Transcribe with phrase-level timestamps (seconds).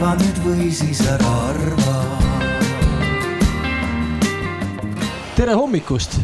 [0.00, 1.94] arva nüüd või siis ära arva.
[5.36, 6.14] tere hommikust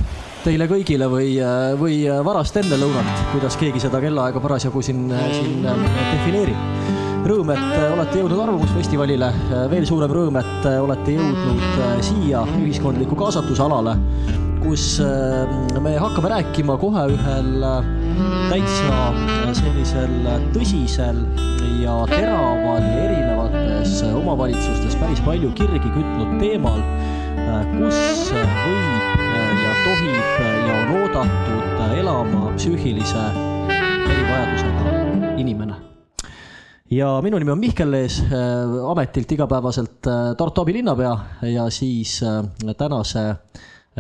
[0.47, 1.35] teile kõigile või,
[1.77, 6.89] või varast enne lõunat, kuidas keegi seda kellaaega parasjagu siin, siin defineerib.
[7.29, 9.29] Rõõm, et olete jõudnud Arvamusfestivalile,
[9.69, 13.99] veel suurem rõõm, et olete jõudnud siia ühiskondliku kaasatuse alale,
[14.63, 15.01] kus
[15.83, 17.65] me hakkame rääkima kohe ühel
[18.51, 19.11] täitsa
[19.57, 20.15] sellisel
[20.55, 21.21] tõsisel
[21.83, 26.81] ja teraval erinevates omavalitsustes päris palju kirgi kütnud teemal,
[27.77, 29.23] kus võib
[29.63, 33.27] ja tohib ja on oodatud elama psüühilise
[34.09, 35.79] erivajadusega inimene.
[36.91, 38.21] ja minu nimi on Mihkel Lees,
[38.91, 41.17] ametilt igapäevaselt Tartu abilinnapea
[41.53, 42.21] ja siis
[42.79, 43.29] tänase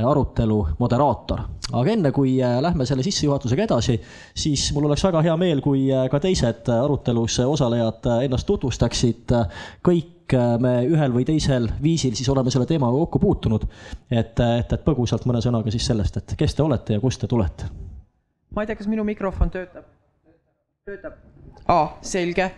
[0.04, 1.40] arutelu moderaator.
[1.72, 3.96] aga enne kui lähme selle sissejuhatusega edasi,
[4.36, 9.34] siis mul oleks väga hea meel, kui ka teised arutelus osalejad ennast tutvustaksid.
[9.88, 13.66] kõik me ühel või teisel viisil siis oleme selle teemaga kokku puutunud.
[14.10, 17.26] et, et, et põgusalt mõne sõnaga siis sellest, et kes te olete ja kust te
[17.26, 17.70] tulete?
[18.54, 19.84] ma ei tea, kas minu mikrofon töötab?
[20.84, 21.18] töötab?
[21.68, 22.50] aa, selge.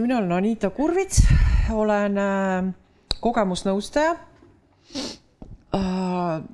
[0.00, 1.22] mina olen Anita Kurvits,
[1.72, 2.16] olen
[3.20, 4.14] kogemusnõustaja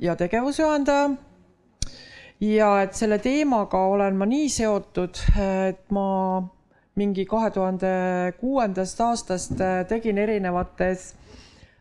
[0.01, 1.11] ja tegevusjuhendaja.
[2.41, 5.21] ja et selle teemaga olen ma nii seotud,
[5.69, 6.43] et ma
[6.99, 7.93] mingi kahe tuhande
[8.41, 11.15] kuuendast aastast tegin erinevates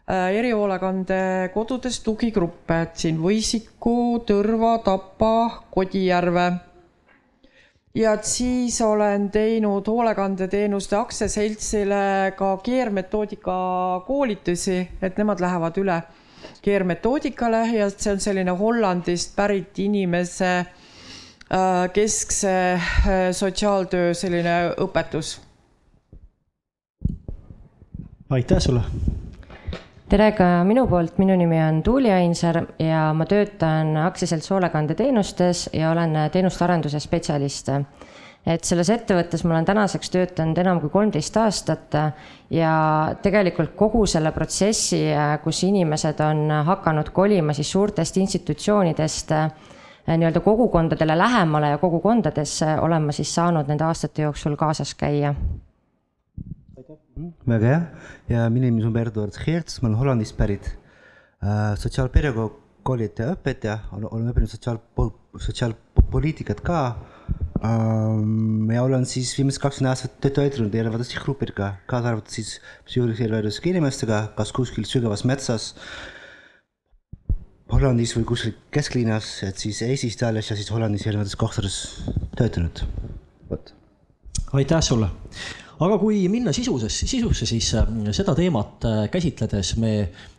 [0.08, 6.52] erihoolekandekodudes tugigruppe, et siin Võisiku, Tõrva, Tapa, Kodijärve.
[7.96, 13.56] ja et siis olen teinud hoolekandeteenuste aktsiaseltsile ka keermetoodika
[14.08, 16.02] koolitusi, et nemad lähevad üle
[16.62, 20.66] keermetoodikale ja see on selline Hollandist pärit inimese
[21.94, 22.54] keskse
[23.32, 25.40] sotsiaaltöö selline õpetus.
[28.30, 28.82] aitäh sulle.
[30.10, 35.92] tere ka minu poolt, minu nimi on Tuuli Ainsaar ja ma töötan aktsiaselts hoolekandeteenustes ja
[35.92, 37.70] olen teenuste arenduse spetsialist
[38.46, 41.96] et selles ettevõttes ma olen tänaseks töötanud enam kui kolmteist aastat
[42.52, 42.74] ja
[43.24, 45.06] tegelikult kogu selle protsessi,
[45.44, 49.32] kus inimesed on hakanud kolima siis suurtest institutsioonidest
[50.08, 55.36] nii-öelda kogukondadele lähemale ja kogukondadesse olen ma siis saanud nende aastate jooksul kaasas käia.
[57.48, 57.82] väga hea
[58.30, 60.68] ja minu nimi on Eduard Geerts, ma olen Hollandist pärit
[61.44, 61.76] äh,.
[61.78, 64.80] sotsiaalpedagoogide õpetaja, olen õppinud sotsiaal,
[65.38, 66.80] sotsiaalpoliitikat ka
[67.64, 72.58] ja olen siis viimased kakskümmend aastat töötanud erinevates sihtgruppidega, kaasa arvatud siis
[72.88, 75.74] psüühilise erivajadusega inimestega, kas kuskil sügavas metsas,
[77.74, 81.78] Hollandis või kuskil kesklinnas, et siis Eestis, Itaalias ja siis Hollandis erinevates kohtades
[82.38, 82.84] töötanud,
[83.50, 83.74] vot.
[84.60, 85.10] aitäh sulle
[85.84, 87.72] aga kui minna sisuses, sisusse, siis
[88.16, 89.94] seda teemat käsitledes me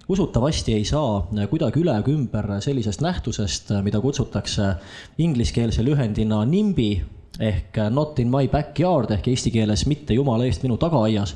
[0.09, 4.75] usutavasti ei saa kuidagi üle ega ümber sellisest nähtusest, mida kutsutakse
[5.19, 10.77] ingliskeelse lühendina NIMBY ehk not in my backyard ehk eesti keeles mitte jumala eest minu
[10.79, 11.35] tagaaias,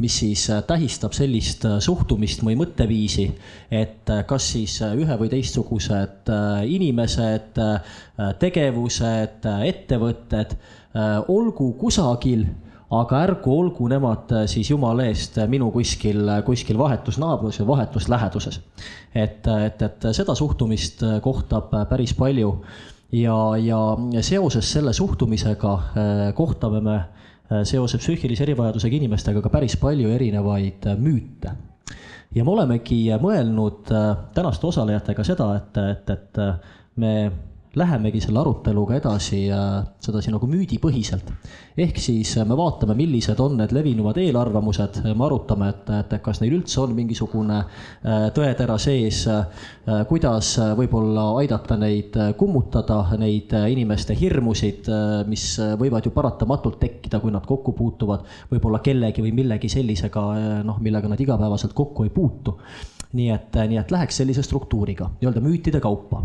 [0.00, 3.26] mis siis tähistab sellist suhtumist või mõtteviisi,
[3.72, 6.32] et kas siis ühe või teistsugused
[6.68, 7.60] inimesed,
[8.40, 10.56] tegevused, ettevõtted
[11.28, 12.46] olgu kusagil
[12.90, 17.60] aga ärgu olgu nemad äh, siis jumala eest äh, minu kuskil, äh, kuskil vahetus naabrus
[17.62, 18.60] või vahetus läheduses.
[19.14, 22.56] et, et, et seda suhtumist kohtab päris palju
[23.12, 25.72] ja, ja seoses selle suhtumisega
[26.34, 26.98] kohtame me
[27.66, 31.54] seoses psüühilise erivajadusega inimestega ka päris palju erinevaid müüte.
[32.34, 33.90] ja me olemegi mõelnud
[34.34, 36.42] tänaste osalejatega seda, et, et, et
[36.96, 37.14] me
[37.78, 39.44] lähemegi selle aruteluga edasi
[40.02, 41.30] sedasi nagu müüdipõhiselt.
[41.80, 46.56] ehk siis me vaatame, millised on need levinuvad eelarvamused, me arutame, et, et kas neil
[46.58, 54.90] üldse on mingisugune äh, tõetera sees, äh, kuidas võib-olla aidata neid kummutada, neid inimeste hirmusid,
[54.90, 55.46] äh, mis
[55.80, 60.26] võivad ju paratamatult tekkida, kui nad kokku puutuvad võib-olla kellegi või millegi sellisega,
[60.66, 62.58] noh, millega nad igapäevaselt kokku ei puutu
[63.16, 66.22] nii et, nii et läheks sellise struktuuriga, nii-öelda müütide kaupa.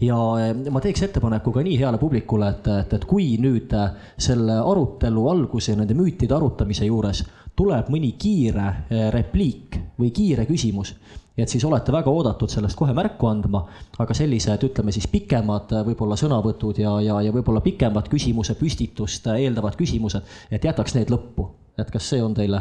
[0.00, 3.92] Ja eh, ma teeks ettepaneku ka nii heale publikule, et, et, et kui nüüd eh,
[4.20, 7.22] selle arutelu alguse, nende müütide arutamise juures
[7.56, 10.94] tuleb mõni kiire eh, repliik või kiire küsimus,
[11.36, 13.62] et siis olete väga oodatud sellest kohe märku andma,
[14.00, 19.76] aga sellised, ütleme siis pikemad võib-olla sõnavõtud ja, ja, ja võib-olla pikemad küsimuse püstitust eeldavad
[19.78, 21.48] küsimused, et jätaks need lõppu.
[21.78, 22.60] et kas see on teile,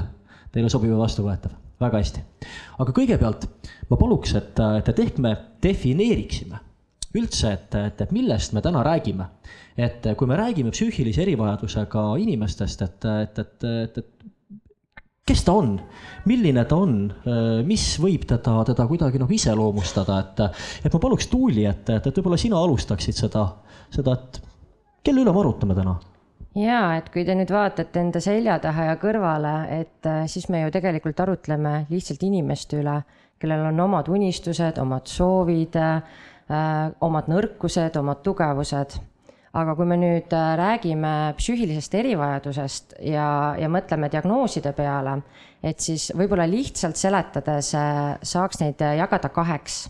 [0.52, 1.56] teile sobiv ja vastuvõetav?
[1.80, 2.24] väga hästi.
[2.84, 3.48] aga kõigepealt
[3.90, 6.69] ma paluks, et, et ehk me defineeriksime
[7.18, 9.30] üldse, et, et, et millest me täna räägime.
[9.80, 14.20] et kui me räägime psüühilise erivajadusega inimestest, et, et, et, et, et
[15.30, 15.76] kes ta on,
[16.28, 16.96] milline ta on,
[17.66, 20.44] mis võib teda, teda kuidagi noh iseloomustada, et,
[20.86, 23.46] et ma paluks Tuuli, et, et, et võib-olla sina alustaksid seda,
[23.94, 24.42] seda, et
[25.06, 25.96] kelle üle me arutame täna?
[26.60, 30.74] ja et kui te nüüd vaatate enda selja taha ja kõrvale, et siis me ju
[30.76, 32.98] tegelikult arutleme lihtsalt inimeste üle,
[33.40, 38.96] kellel on omad unistused, omad soovid äh,, omad nõrkused, omad tugevused
[39.58, 45.20] aga kui me nüüd äh, räägime psüühilisest erivajadusest ja, ja mõtleme diagnooside peale,
[45.66, 49.88] et siis võib-olla lihtsalt seletades äh, saaks neid äh, jagada kaheks.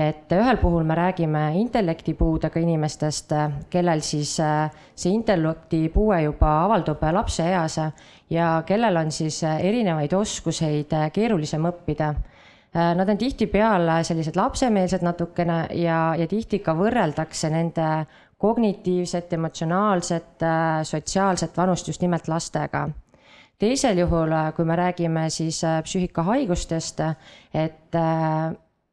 [0.00, 3.32] et ühel puhul me räägime intellektipuudega inimestest,
[3.68, 7.76] kellel siis see intellektipuue juba avaldub lapseeas
[8.30, 12.14] ja kellel on siis erinevaid oskuseid keerulisem õppida
[12.70, 17.86] Nad on tihtipeale sellised lapsemeelsed natukene ja, ja tihti ka võrreldakse nende
[18.40, 22.88] kognitiivset, emotsionaalset, äh, sotsiaalset vanust just nimelt lastega.
[23.58, 27.00] teisel juhul, äh, kui me räägime siis äh, psüühikahaigustest,
[27.54, 27.98] et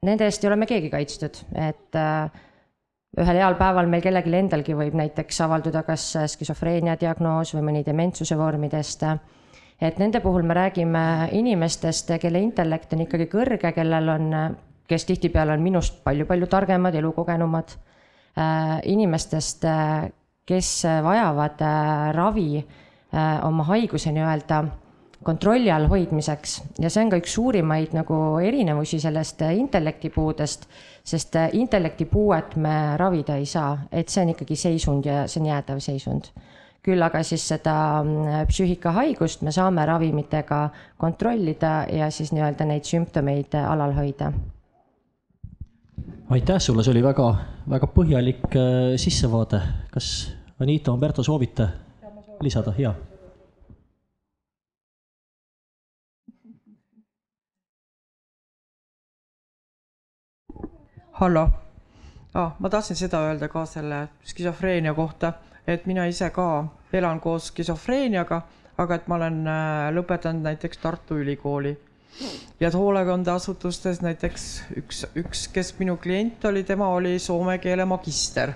[0.04, 1.96] nende eest ei ole me keegi kaitstud, et
[3.18, 8.38] ühel heal päeval meil kellelgi endalgi võib näiteks avalduda kas skisofreenia diagnoos või mõni dementsuse
[8.38, 9.06] vormidest.
[9.82, 14.32] Et nende puhul me räägime inimestest, kelle intellekt on ikkagi kõrge, kellel on,
[14.88, 17.78] kes tihtipeale on minust palju-palju targemad, elukogenumad.
[18.38, 20.10] Äh, inimestest, äh,
[20.46, 22.66] kes vajavad äh, ravi
[23.44, 24.58] oma haiguse nii-öelda
[25.24, 26.58] kontrolli all hoidmiseks.
[26.80, 30.68] Ja see on ka üks suurimaid nagu erinevusi sellest intellektipuudest,
[31.08, 35.82] sest intellektipuuet me ravida ei saa, et see on ikkagi seisund ja see on jäädav
[35.82, 36.30] seisund.
[36.88, 40.62] Küll aga siis seda mm, psüühikahaigust me saame ravimitega
[40.98, 44.32] kontrollida ja siis nii-öelda neid sümptomeid alal hoida
[46.30, 47.28] aitäh sulle, see oli väga,
[47.70, 49.62] väga põhjalik äh, sissevaade.
[49.92, 51.68] kas Anita, Umberto soovite
[52.42, 52.74] lisada?
[52.78, 52.96] jaa.
[61.12, 61.50] hallo
[62.34, 65.34] ah,, ma tahtsin seda öelda ka selle skisofreenia kohta,
[65.68, 68.42] et mina ise ka elan koos skisofreeniaga,
[68.78, 71.76] aga et ma olen äh, lõpetanud näiteks Tartu Ülikooli
[72.60, 74.46] ja hoolekandeasutustes näiteks
[74.78, 78.54] üks, üks, kes minu klient oli, tema oli soome keele magister.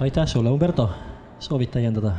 [0.00, 0.90] aitäh sulle, Umberto,
[1.38, 2.14] soovid täiendada?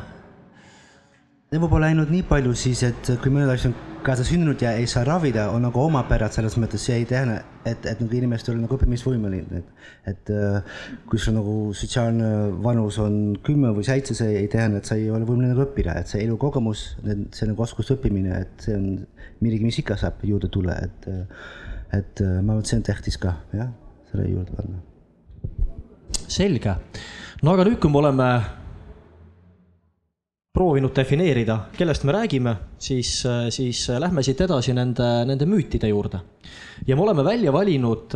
[1.60, 5.02] Võib-olla ainult nii palju siis, et kui mõned asjad on kaasa sündinud ja ei saa
[5.04, 8.78] ravida, on nagu omapärad selles mõttes, see ei tähenda, et, et nagu inimestel on nagu
[8.78, 10.78] õppimisvõimeline, et, et äh,
[11.12, 12.30] kui sul nagu sotsiaalne
[12.64, 15.98] vanus on kümme või seitse, see ei tähenda, et sa ei ole võimeline nagu õppida,
[16.00, 18.88] et see elukogemus, see nagu oskuste õppimine, et see on
[19.44, 21.12] midagi, mis ikka saab juurde tulla, et,
[22.00, 23.76] et äh, ma arvan, et see on tähtis ka, jah,
[24.14, 24.82] selle juurde panna.
[26.32, 26.80] selge,
[27.44, 28.32] no aga nüüd, kui me oleme
[30.52, 33.22] proovinud defineerida, kellest me räägime, siis,
[33.56, 36.20] siis lähme siit edasi nende, nende müütide juurde.
[36.88, 38.16] ja me oleme välja valinud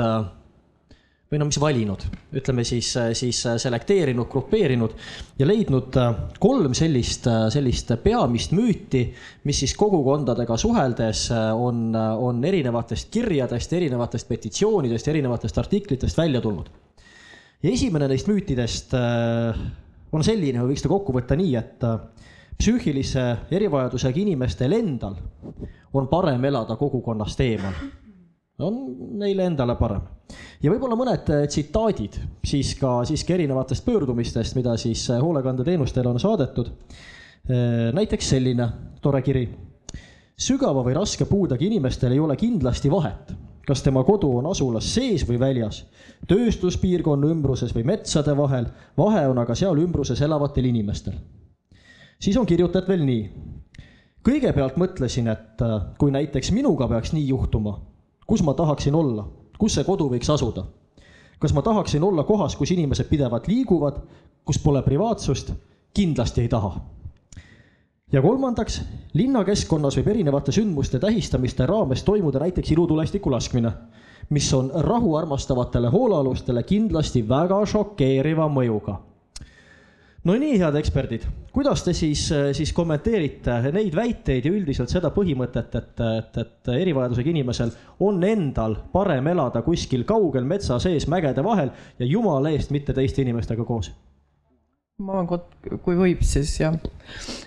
[1.32, 2.04] või no mis valinud,
[2.36, 4.98] ütleme siis, siis selekteerinud, grupeerinud
[5.40, 5.96] ja leidnud
[6.40, 9.06] kolm sellist, sellist peamist müüti,
[9.48, 16.68] mis siis kogukondadega suheldes on, on erinevatest kirjadest, erinevatest petitsioonidest, erinevatest artiklitest välja tulnud.
[17.64, 18.94] ja esimene neist müütidest
[20.16, 21.84] on selline, võiks ta kokku võtta nii, et
[22.56, 25.18] psüühilise erivajadusega inimestel endal
[25.96, 27.74] on parem elada kogukonnast eemal.
[28.60, 28.76] on
[29.20, 30.02] neile endale parem.
[30.64, 36.20] ja võib-olla mõned äh, tsitaadid siis ka siiski erinevatest pöördumistest, mida siis äh, hoolekandeteenustele on
[36.20, 36.72] saadetud.
[36.72, 38.70] Äh, näiteks selline
[39.02, 39.50] tore kiri.
[40.38, 43.36] sügava või raske puudega inimestel ei ole kindlasti vahet,
[43.66, 45.86] kas tema kodu on asulas sees või väljas,
[46.28, 51.18] tööstuspiirkonna ümbruses või metsade vahel, vahe on aga seal ümbruses elavatel inimestel
[52.20, 53.26] siis on kirjutatud veel nii.
[54.26, 57.78] kõigepealt mõtlesin, et äh, kui näiteks minuga peaks nii juhtuma,
[58.28, 59.28] kus ma tahaksin olla,
[59.60, 60.66] kus see kodu võiks asuda?
[61.40, 64.02] kas ma tahaksin olla kohas, kus inimesed pidevalt liiguvad,
[64.46, 65.54] kus pole privaatsust?
[65.94, 66.74] kindlasti ei taha.
[68.16, 68.80] Ja kolmandaks,
[69.14, 73.72] linnakeskkonnas võib erinevate sündmuste tähistamiste raames toimuda näiteks ilutulestiku laskmine,
[74.30, 78.96] mis on rahu armastavatele hoolealustele kindlasti väga šokeeriva mõjuga
[80.26, 82.24] no nii, head eksperdid, kuidas te siis,
[82.58, 88.80] siis kommenteerite neid väiteid ja üldiselt seda põhimõtet, et, et, et erivajadusega inimesel on endal
[88.96, 93.92] parem elada kuskil kaugel metsa sees mägede vahel ja jumala eest mitte teiste inimestega koos?
[95.04, 95.42] Ma arvan,
[95.84, 96.76] kui võib, siis jah.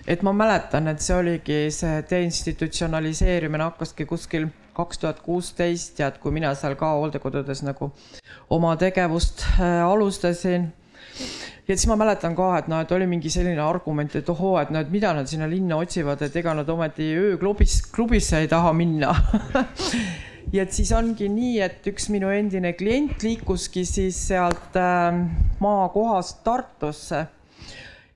[0.05, 6.19] et ma mäletan, et see oligi see deinstitutsionaliseerimine hakkaski kuskil kaks tuhat kuusteist ja et
[6.21, 7.89] kui mina seal ka hooldekodudes nagu
[8.53, 10.69] oma tegevust äh, alustasin.
[11.69, 14.69] Ja siis ma mäletan ka, et noh, et oli mingi selline argument, et ohoo, et
[14.73, 18.77] no, et mida nad sinna linna otsivad, et ega nad ometi ööklubis, klubisse ei taha
[18.77, 19.15] minna.
[20.49, 25.19] Ja et siis ongi nii, et üks minu endine klient liikuski siis sealt äh,
[25.61, 27.27] maakohast Tartusse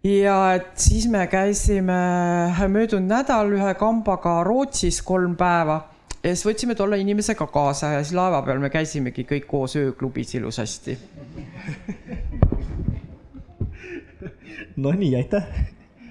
[0.04, 1.98] ja et siis me käisime
[2.68, 5.80] möödunud nädal ühe kambaga Rootsis kolm päeva
[6.22, 10.34] ja siis võtsime tolle inimesega kaasa ja siis laeva peal me käisimegi kõik koos ööklubis
[10.34, 10.98] ilusasti
[14.76, 15.44] Nonii, aitäh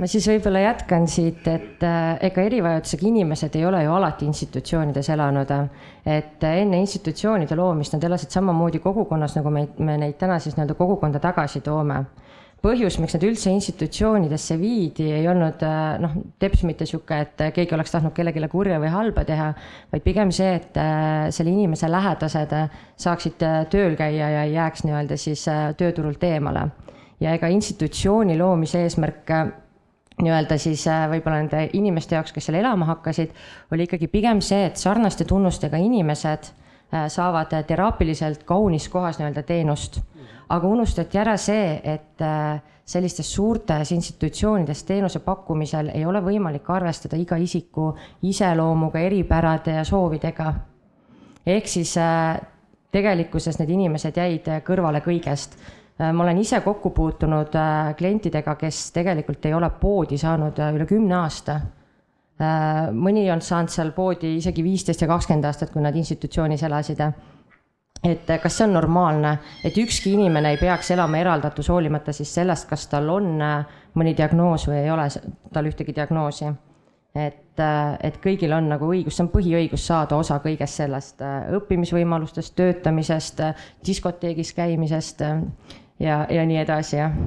[0.02, 5.10] ma siis võib-olla jätkan siit, et äh, ega erivajadusega inimesed ei ole ju alati institutsioonides
[5.14, 5.52] elanud.
[6.06, 10.74] et enne institutsioonide loomist nad elasid samamoodi kogukonnas, nagu me, me neid täna siis nii-öelda
[10.80, 12.06] kogukonda tagasi toome.
[12.62, 17.76] Põhjus, miks nad üldse institutsioonidesse viidi, ei olnud äh, noh, teps mitte sihuke, et keegi
[17.78, 19.50] oleks tahtnud kellelegi kurja või halba teha,
[19.94, 22.56] vaid pigem see, et äh, selle inimese lähedased
[23.02, 23.42] saaksid
[23.74, 26.70] tööl käia ja ei jääks nii-öelda siis tööturult eemale
[27.22, 29.30] ja ega institutsiooni loomise eesmärk
[30.22, 33.34] nii-öelda siis äh, võib-olla nende inimeste jaoks, kes seal elama hakkasid,
[33.74, 40.02] oli ikkagi pigem see, et sarnaste tunnustega inimesed äh, saavad teraapiliselt kaunis kohas nii-öelda teenust.
[40.52, 47.18] Aga unustati ära see, et äh, sellistes suurtes institutsioonides teenuse pakkumisel ei ole võimalik arvestada
[47.18, 50.54] iga isiku iseloomuga, eripärade ja soovidega.
[51.46, 51.96] ehk siis
[52.92, 55.56] tegelikkuses need inimesed jäid kõrvale kõigest
[56.02, 60.74] Äh, ma olen ise kokku puutunud äh, klientidega, kes tegelikult ei ole poodi saanud äh,
[60.76, 61.62] üle kümne aasta.
[62.98, 67.04] mõni on saanud seal poodi isegi viisteist ja kakskümmend aastat, kui nad institutsioonis elasid.
[68.04, 72.68] Et kas see on normaalne, et ükski inimene ei peaks elama eraldatus, hoolimata siis sellest,
[72.70, 73.38] kas tal on
[73.94, 75.08] mõni diagnoos või ei ole
[75.54, 76.50] tal ühtegi diagnoosi
[77.16, 77.62] et,
[78.04, 81.24] et kõigil on nagu õigus, see on põhiõigus saada osa kõigest sellest
[81.58, 83.44] õppimisvõimalustest, töötamisest,
[83.86, 85.26] diskoteegis käimisest
[86.00, 87.18] ja, ja nii edasi, jah.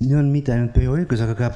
[0.00, 1.54] see on mitte ainult põhiõigus, aga ka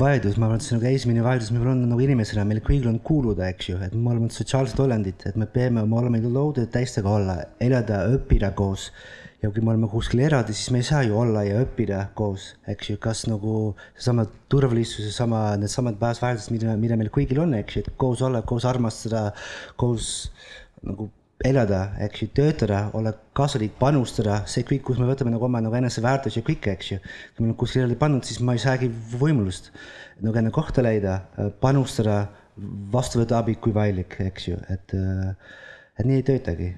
[0.00, 2.98] põhivajadus, ma arvan, et see nagu esimene vajadus, meil on nagu inimesena, meil kõigil on
[3.04, 7.12] kuuluda, eks ju, et me oleme sotsiaalsed olendid, et me peame, me oleme loodud teistega
[7.18, 8.90] olla, elada, õppida koos.
[9.40, 12.50] ja kui me oleme kuskil eraldi, siis me ei saa ju olla ja õppida koos,
[12.68, 17.78] eks ju, kas nagu seesama turvalisus, seesama, needsamad baasväärtused, mida, mida meil kõigil on, eks
[17.78, 19.30] ju, et koos olla, koos armastada,
[19.80, 20.28] koos
[20.84, 21.08] nagu
[21.44, 25.76] elada, eks ju, töötada, olla kasulik, panustada, see kõik, kus me võtame nagu oma nagu
[25.78, 26.98] eneseväärtusi ja kõike, eks ju.
[27.36, 29.70] kui me kuskile eraldi pannud, siis ma ei saagi võimalust
[30.20, 31.16] nagu enne kohta leida,
[31.62, 32.26] panustada,
[32.92, 34.94] vastu võtta abi, kui vajalik, eks ju, et,
[35.96, 36.70] et nii ei töötagi.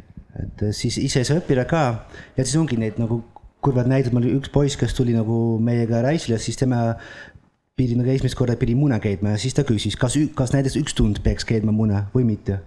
[0.42, 1.82] et siis ise ei saa õppida ka
[2.36, 3.20] ja siis ongi neid nagu
[3.62, 6.94] kurvad näited, mul üks poiss, kes tuli nagu meiega reisile, siis tema
[7.78, 10.94] pidi nagu esimest korda pidi muna keetma ja siis ta küsis, kas, kas näiteks üks
[10.94, 12.60] tund peaks keetma muna või mitte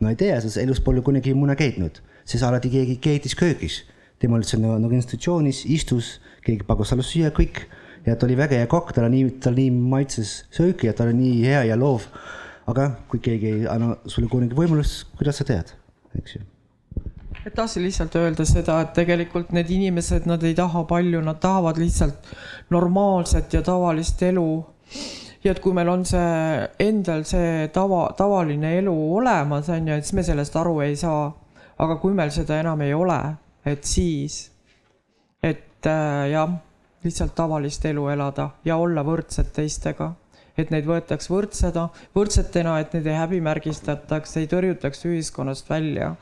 [0.00, 3.84] no ei tea, sa elus pole kunagi mune keetnud, siis alati keegi keetis köögis.
[4.18, 7.64] tema oli seal nagu institutsioonis, istus, keegi pakkus talle süüa, kõik.
[8.06, 11.16] ja ta oli väga hea kokk, tal nii, tal nii maitses sööki ja ta oli
[11.18, 12.06] nii hea ja loov.
[12.66, 15.74] aga kui keegi ei anna sulle kunagi võimalust, kuidas sa tead,
[16.18, 16.46] eks ju
[17.46, 21.78] et tahtsin lihtsalt öelda seda, et tegelikult need inimesed, nad ei taha palju, nad tahavad
[21.80, 22.28] lihtsalt
[22.74, 24.48] normaalset ja tavalist elu
[25.48, 30.04] ja et kui meil on see endal see tava, tavaline elu olemas, on ju, et
[30.04, 31.30] siis me sellest aru ei saa.
[31.78, 33.18] aga kui meil seda enam ei ole,
[33.64, 34.50] et siis,
[35.42, 36.56] et äh, jah,
[37.06, 40.10] lihtsalt tavalist elu elada ja olla võrdsed teistega
[40.58, 41.84] et neid võetaks võrdseda,
[42.18, 46.16] võrdsetena, et neid ei häbimärgistataks, ei tõrjutaks ühiskonnast välja.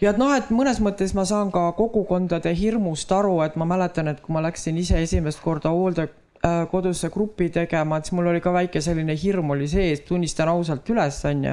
[0.00, 4.08] ja et noh, et mõnes mõttes ma saan ka kogukondade hirmust aru, et ma mäletan,
[4.08, 6.06] et kui ma läksin ise esimest korda hoolde,
[6.40, 10.48] Äh, koduse grupi tegema, et siis mul oli ka väike selline hirm oli sees, tunnistan
[10.48, 11.52] ausalt üles, onju.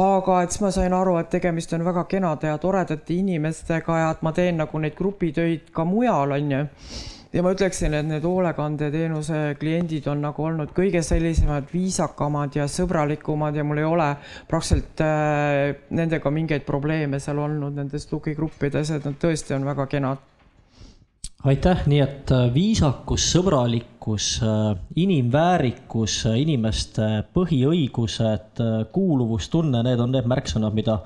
[0.00, 4.08] aga et siis ma sain aru, et tegemist on väga kenade ja toredate inimestega ja
[4.14, 6.62] et ma teen nagu neid grupitöid ka mujal, onju
[7.34, 13.60] ja ma ütleksin, et need hoolekandeteenuse kliendid on nagu olnud kõige sellisemad viisakamad ja sõbralikumad
[13.60, 14.14] ja mul ei ole
[14.48, 20.30] praktiliselt äh, nendega mingeid probleeme seal olnud nendes tugigruppides, et nad tõesti on väga kenad
[21.44, 28.62] aitäh, nii et äh, viisakus, sõbralikkus, äh, inimväärikus, äh, inimeste põhiõigused,
[28.94, 30.96] kuuluvustunne, need on need märksõnad, mida,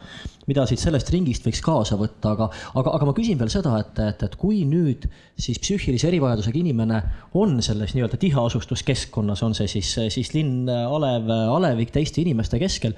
[0.47, 3.99] mida siit sellest ringist võiks kaasa võtta, aga, aga, aga ma küsin veel seda, et,
[4.05, 7.03] et, et kui nüüd siis psüühilise erivajadusega inimene
[7.39, 11.27] on selles nii-öelda tiheasustuskeskkonnas, on see siis, siis linn, alev,
[11.59, 12.95] alevik teiste inimeste keskel,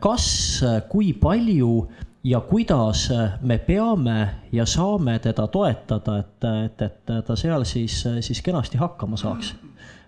[0.00, 0.26] kas,
[0.88, 1.76] kui palju
[2.24, 3.08] ja kuidas
[3.42, 9.16] me peame ja saame teda toetada, et, et, et ta seal siis, siis kenasti hakkama
[9.16, 9.54] saaks.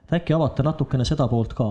[0.06, 1.68] et äkki avate natukene seda poolt ka?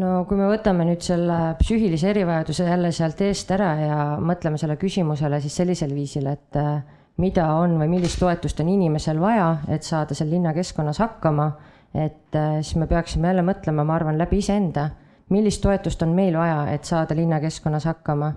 [0.00, 4.76] no kui me võtame nüüd selle psüühilise erivajaduse jälle sealt eest ära ja mõtleme selle
[4.80, 6.82] küsimusele siis sellisel viisil, et äh,
[7.22, 11.50] mida on või millist toetust on inimesel vaja, et saada seal linnakeskkonnas hakkama,
[11.94, 14.90] et äh, siis me peaksime jälle mõtlema, ma arvan, läbi iseenda,
[15.30, 18.32] millist toetust on meil vaja, et saada linnakeskkonnas hakkama.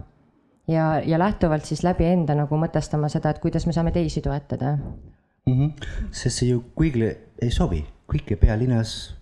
[0.68, 4.76] ja, ja lähtuvalt siis läbi enda nagu mõtestama seda, et kuidas me saame teisi toetada
[4.76, 5.54] mm.
[5.54, 5.88] -hmm.
[6.12, 9.20] sest see ju kõigile ei sobi, kõik ei pea linnas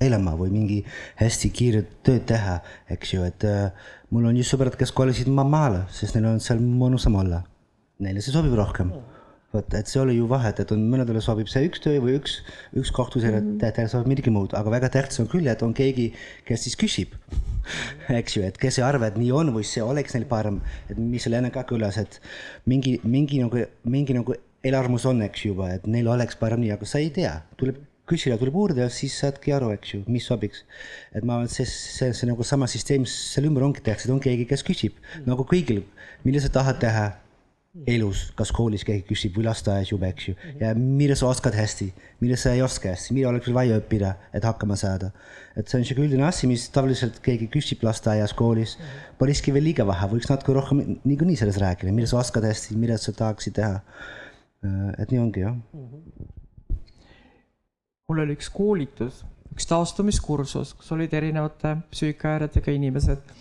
[0.00, 0.84] elama või mingi
[1.16, 2.58] hästi kiiret tööd teha,
[2.90, 3.70] eks ju, et äh,
[4.10, 7.42] mul on just sõbrad, kes kolisid ma maale, sest neil on seal mõnusam olla.
[8.02, 8.90] Neile see sobib rohkem.
[9.54, 12.40] Vot, et see oli ju vahet, et on mõnedele sobib see üks töö või üks,
[12.76, 13.74] üks koht, teile mm -hmm.
[13.78, 16.10] teile sobib midagi muud, aga väga tähtis on küll, et on keegi,
[16.48, 17.14] kes siis küsib
[18.20, 20.98] eks ju, et kes ei arva, et nii on või see oleks neil parem, et
[20.98, 22.20] mis seal enne ka kõlas, et
[22.66, 26.88] mingi, mingi nagu, mingi nagu eelarvamus on, eks juba, et neil oleks parem nii, aga
[26.88, 30.64] sa ei tea, tuleb küsida, tuleb uurida ja siis saadki aru, eks ju, mis sobiks.
[31.14, 34.20] et ma arvan, et see, see, see nagu sama süsteem selle ümber ongi tehtud, on
[34.24, 35.84] keegi, kes küsib nagu kõigil,
[36.24, 37.06] mida sa tahad teha
[37.90, 41.88] elus, kas koolis keegi küsib või lasteaias juba, eks ju, ja mida sa oskad hästi,
[42.22, 45.10] mida sa ei oska hästi, mida oleks vaja õppida, et hakkama saada.
[45.56, 48.76] et see on sihuke üldine asi, mis tavaliselt keegi küsib lasteaias, koolis,
[49.18, 52.98] polekski veel liiga vähe, võiks natuke rohkem niikuinii sellest rääkida, mida sa oskad hästi, mida
[52.98, 53.82] sa tahaksid teha.
[54.98, 55.56] et nii ongi jah.
[58.08, 63.34] Mul oli üks koolitus, üks taastumiskursus, kus olid erinevate psüühikahäiretega inimesed.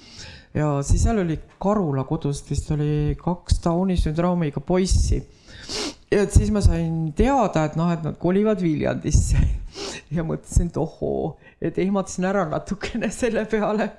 [0.54, 5.22] Ja siis seal oli Karula kodust vist oli kaks Downi sündroomiga poissi.
[6.12, 9.42] ja et siis ma sain teada, et noh, et nad kolivad Viljandisse
[10.16, 13.92] ja mõtlesin, et ohoo, et ehmatasin ära natukene selle peale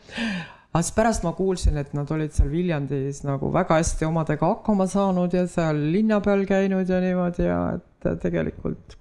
[0.75, 4.89] aga siis pärast ma kuulsin, et nad olid seal Viljandis nagu väga hästi omadega hakkama
[4.91, 8.99] saanud ja seal linna peal käinud ja niimoodi ja et tegelikult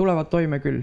[0.00, 0.82] tulevad toime küll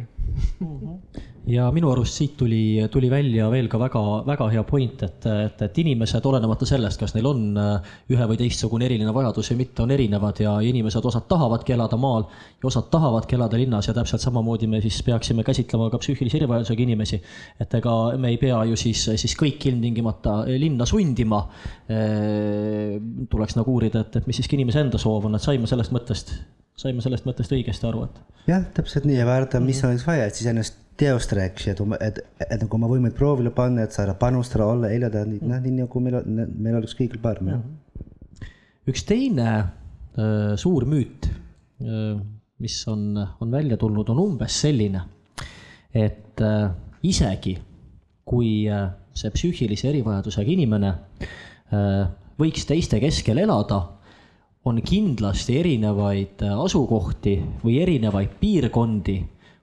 [1.47, 5.61] ja minu arust siit tuli, tuli välja veel ka väga, väga hea point, et, et,
[5.63, 9.85] et inimesed, olenemata sellest, kas neil on äh, ühe või teistsugune eriline vajadus või mitte,
[9.85, 14.23] on erinevad ja inimesed, osad tahavadki elada maal ja osad tahavadki elada linnas ja täpselt
[14.23, 17.21] samamoodi me siis peaksime käsitlema ka psüühilise erivajadusega inimesi.
[17.63, 21.45] et ega me ei pea ju siis, siis kõik ilmtingimata linna sundima.
[21.87, 22.99] Äh,
[23.31, 26.35] tuleks nagu uurida, et, et mis siiski inimese enda soov on, et saime sellest mõttest
[26.77, 28.43] saime sellest mõttest õigesti aru, et.
[28.49, 32.21] jah, täpselt nii ja vaadata, mis oleks vaja, et siis ennast teostada, eks ju, et,
[32.37, 36.01] et, et nagu oma võimeid proovile panna, et saada panustada, olla, elada, noh, nii nagu
[36.03, 38.47] meil, meil oleks kõigil parem, jah.
[38.89, 42.17] üks teine äh, suur müüt äh,,
[42.57, 45.03] mis on, on välja tulnud, on umbes selline,
[45.93, 46.69] et äh,
[47.05, 47.57] isegi
[48.27, 50.93] kui äh, see psüühilise erivajadusega inimene
[51.73, 53.83] äh, võiks teiste keskel elada
[54.65, 59.17] on kindlasti erinevaid äh, asukohti või erinevaid piirkondi,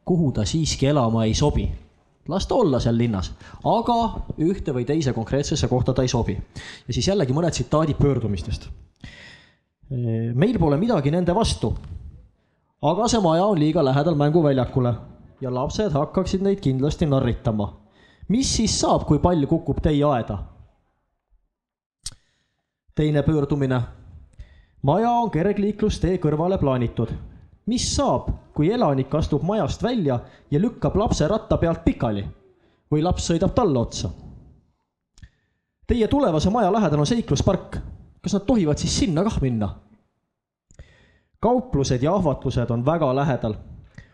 [0.05, 1.71] kuhu ta siiski elama ei sobi.
[2.29, 3.33] las ta olla seal linnas,
[3.65, 3.95] aga
[4.41, 6.39] ühte või teise konkreetsesse kohta ta ei sobi.
[6.87, 8.65] ja siis jällegi mõned tsitaadid pöördumistest.
[8.65, 11.75] Äh, meil pole midagi nende vastu,
[12.83, 14.95] aga see maja on liiga lähedal mänguväljakule
[15.41, 17.81] ja lapsed hakkaksid neid kindlasti narritama.
[18.29, 20.39] mis siis saab, kui pall kukub teie aeda?
[22.95, 23.81] teine pöördumine
[24.85, 27.09] maja on kergliiklustee kõrvale plaanitud.
[27.67, 30.19] mis saab, kui elanik astub majast välja
[30.51, 32.25] ja lükkab lapse ratta pealt pikali
[32.93, 34.11] või laps sõidab talle otsa?
[35.87, 37.79] Teie tulevase maja lähedal on seikluspark,
[38.23, 39.75] kas nad tohivad siis sinna kah minna?
[41.41, 43.55] kauplused ja ahvatlused on väga lähedal.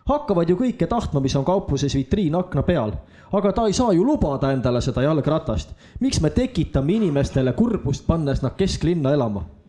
[0.07, 2.93] hakkavad ju kõike tahtma, mis on kaupluses vitriinakna peal,
[3.33, 5.75] aga ta ei saa ju lubada endale seda jalgratast.
[6.01, 9.60] miks me tekitame inimestele kurbust, pannes nad kesklinna elama?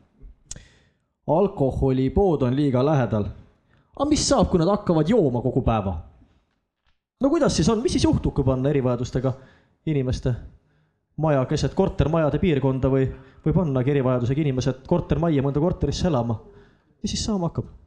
[1.27, 3.25] Alkoholipood on liiga lähedal.
[3.99, 5.97] aga mis saab, kui nad hakkavad jooma kogu päeva?
[7.21, 9.33] no kuidas siis on, mis siis juhtub, kui panna erivajadustega
[9.85, 10.33] inimeste
[11.17, 13.05] maja keset kortermajade piirkonda või,
[13.45, 16.39] või pannagi erivajadusega inimesed kortermajja mõnda korterisse elama?
[17.01, 17.80] mis siis saama hakkab?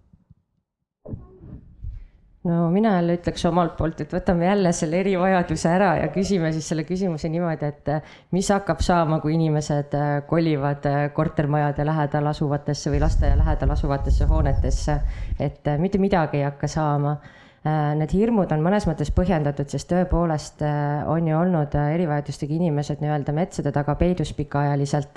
[2.44, 6.66] No mina jälle ütleks omalt poolt, et võtame jälle selle erivajaduse ära ja küsime siis
[6.68, 12.28] selle küsimuse niimoodi, et eh, mis hakkab saama, kui inimesed eh, kolivad eh, kortermajade lähedal
[12.34, 14.98] asuvatesse või lasteaia lähedal asuvatesse hoonetesse.
[15.40, 17.16] et mitte midagi ei hakka saama.
[17.64, 20.60] Need hirmud on mõnes mõttes põhjendatud, sest tõepoolest
[21.08, 25.16] on ju olnud erivajadustega inimesed nii-öelda metsade taga peidus pikaajaliselt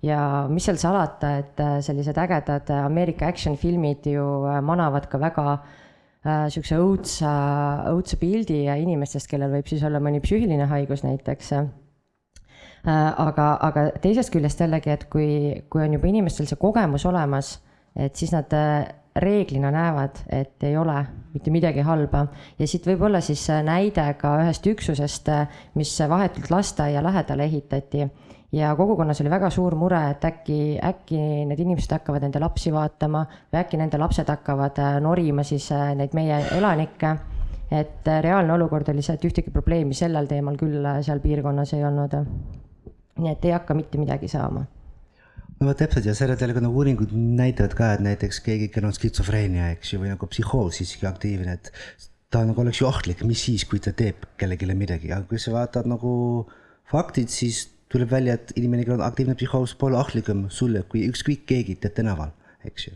[0.00, 4.24] ja mis seal salata, et sellised ägedad Ameerika action filmid ju
[4.64, 5.83] manavad ka väga äh,
[6.24, 7.30] niisuguse äh, õudsa,
[7.92, 11.52] õudse pildi inimestest, kellel võib siis olla mõni psüühiline haigus näiteks.
[11.54, 11.68] Äh,
[12.88, 15.28] aga, aga teisest küljest jällegi, et kui,
[15.68, 17.58] kui on juba inimestel see kogemus olemas,
[17.96, 18.86] et siis nad äh,
[19.20, 20.96] reeglina näevad, et ei ole
[21.34, 22.24] mitte midagi halba.
[22.58, 25.30] Ja siit võib olla siis näide ka ühest üksusest,
[25.78, 28.08] mis vahetult lasteaia lähedale ehitati
[28.54, 33.24] ja kogukonnas oli väga suur mure, et äkki, äkki need inimesed hakkavad nende lapsi vaatama
[33.52, 37.16] või äkki nende lapsed hakkavad äh, norima siis äh, neid meie elanikke.
[37.70, 41.84] et äh, reaalne olukord oli see, et ühtegi probleemi sellel teemal küll seal piirkonnas ei
[41.84, 42.16] olnud.
[43.18, 44.64] nii et ei hakka mitte midagi saama
[45.60, 48.96] no vot täpselt ja selle tegelikult nagu uuringud näitavad ka, et näiteks keegi, kellel on
[48.96, 51.70] skitsofreenia, eks ju, või nagu psühhoos siiski aktiivne, et
[52.30, 55.54] ta nagu oleks ju ohtlik, mis siis, kui ta teeb kellelegi midagi, aga kui sa
[55.54, 56.12] vaatad nagu
[56.90, 61.46] faktid, siis tuleb välja, et inimene, kellel on aktiivne psühhoos, pole ohtlikum sulle kui ükskõik
[61.50, 62.34] keegi tänaval,
[62.66, 62.94] eks ju.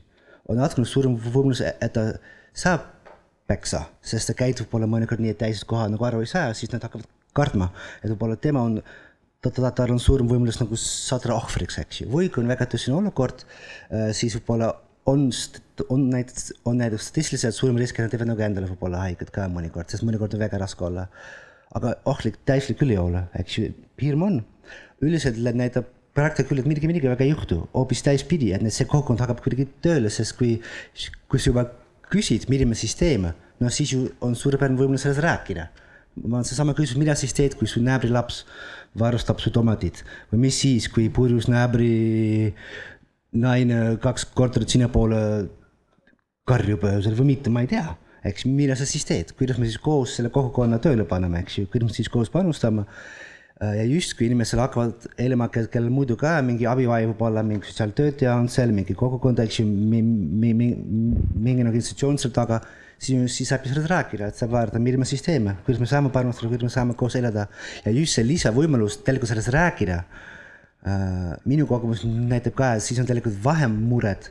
[0.49, 2.09] on natuke suurem võimalus, et ta
[2.57, 2.87] saab
[3.49, 6.73] peksa, sest ta käitub võib-olla mõnikord nii, et teised kohad nagu aru ei saa, siis
[6.73, 7.07] nad hakkavad
[7.37, 7.71] kartma,
[8.03, 12.11] et võib-olla tema on ta, ta, tal on suurem võimalus nagu saada ohvriks, eks ju,
[12.13, 13.45] või kui on väga tõsine olukord,
[13.89, 14.73] äh, siis võib-olla
[15.09, 15.29] on,
[15.89, 19.47] on näiteks, on näiteks statistiliselt suurem risk, et nad teevad nagu endale võib-olla haiget ka
[19.53, 21.09] mõnikord, sest mõnikord on väga raske olla.
[21.79, 24.39] aga ohtlik täislik küll ei ole, eks ju, hirm on
[25.05, 29.21] üldiselt näitab praktika küll, et midagi, midagi väga ei juhtu, hoopis täispidi, et see kogukond
[29.23, 30.57] hakkab kuidagi tööle, sest kui,
[31.31, 31.69] kui sa juba
[32.11, 35.69] küsid, mida me siis teeme, no siis ju on suurepärane võimalus sellest rääkida.
[36.19, 38.41] ma olen seesama küsimus, mida siis teed, kui su naabri laps
[38.99, 40.01] varustab su tomatid
[40.33, 42.55] või mis siis, kui purjus naabri
[43.39, 45.21] naine kaks korterit sinnapoole
[46.49, 47.93] karjub öösel või mitte, ma ei tea.
[48.27, 51.69] Eks, mida sa siis teed, kuidas me siis koos selle kogukonna tööle paneme, eks ju,
[51.71, 52.89] kuidas me siis koos panustame
[53.59, 58.47] ja justkui inimesel hakkavad elama, kellel muidu ka mingi abivaja võib olla, mingi sotsiaaltöötaja on
[58.53, 60.69] seal, mingi kogukond, eks ju, mingi,
[61.67, 62.61] nagu institutsioon seal taga,
[63.03, 66.13] siis, siis saab sellest rääkida, et saab vaadata, mida me siis teeme, kuidas me saame
[66.15, 67.49] panustada, kuidas me saame koos elada
[67.85, 71.33] ja just see lisavõimalus tegelikult sellest rääkida äh,.
[71.49, 74.29] minu kogemus näitab ka, et siis on tegelikult vähem mured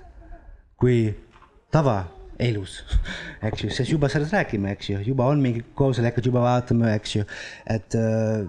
[0.80, 1.02] kui
[1.76, 2.78] tavaelus,
[3.50, 7.18] eks ju, sest juba sellest räägime, eks ju, juba on mingi koosolekud, juba vaatame, eks
[7.18, 7.28] ju,
[7.76, 8.48] et äh,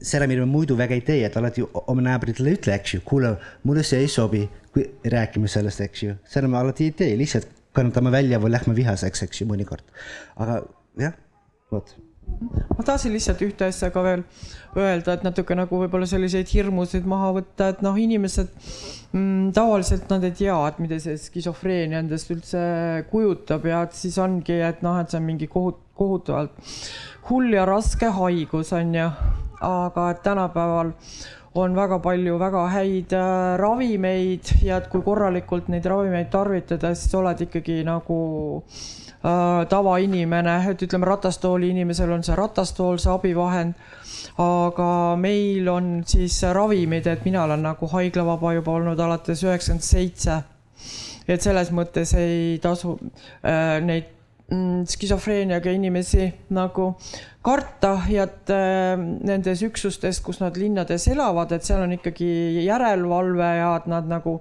[0.00, 3.34] seda, mida me muidu väga ei tee, et alati oma naabritele ütle, eks ju, kuule,
[3.68, 7.52] mulle see ei sobi, kui räägime sellest, eks ju, seda me alati ei tee, lihtsalt
[7.76, 9.84] kannatame välja või lähme vihaseks, eks ju, mõnikord.
[10.40, 10.62] aga
[11.00, 11.16] jah,
[11.72, 11.96] vot.
[12.26, 14.24] Ma tahtsin lihtsalt ühte asja ka veel
[14.76, 18.50] öelda, et natuke nagu võib-olla selliseid hirmusid maha võtta, et noh, inimesed
[19.12, 22.62] mm, tavaliselt nad ei tea, et mida see skisofreenia endast üldse
[23.12, 26.58] kujutab ja et siis ongi, et noh, et see on mingi kohut-, kohutavalt
[27.30, 29.08] hull ja raske haigus on ju
[29.60, 30.92] aga tänapäeval
[31.56, 37.14] on väga palju väga häid äh, ravimeid ja et kui korralikult neid ravimeid tarvitada, siis
[37.16, 38.18] oled ikkagi nagu
[38.60, 43.78] äh, tavainimene, et ütleme, ratastooli inimesel on see ratastool, see abivahend.
[44.38, 50.42] aga meil on siis ravimid, et mina olen nagu haiglavaba juba olnud alates üheksakümmend seitse.
[51.28, 52.98] et selles mõttes ei tasu
[53.42, 54.12] äh, neid
[54.50, 56.92] mm, skisofreeniaga inimesi nagu
[57.46, 62.28] karta ja et äh, nendes üksustes, kus nad linnades elavad, et seal on ikkagi
[62.64, 64.38] järelevalve ja et nad nagu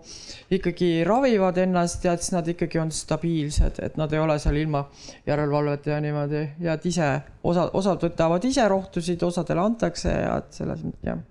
[0.53, 4.57] ikkagi ravivad ennast ja et siis nad ikkagi on stabiilsed, et nad ei ole seal
[4.61, 4.85] ilma
[5.27, 7.11] järelevalveta ja niimoodi ja et ise
[7.43, 11.23] osa, osad võtavad ise rohtusid, osadele antakse ja et selles mõttes jah.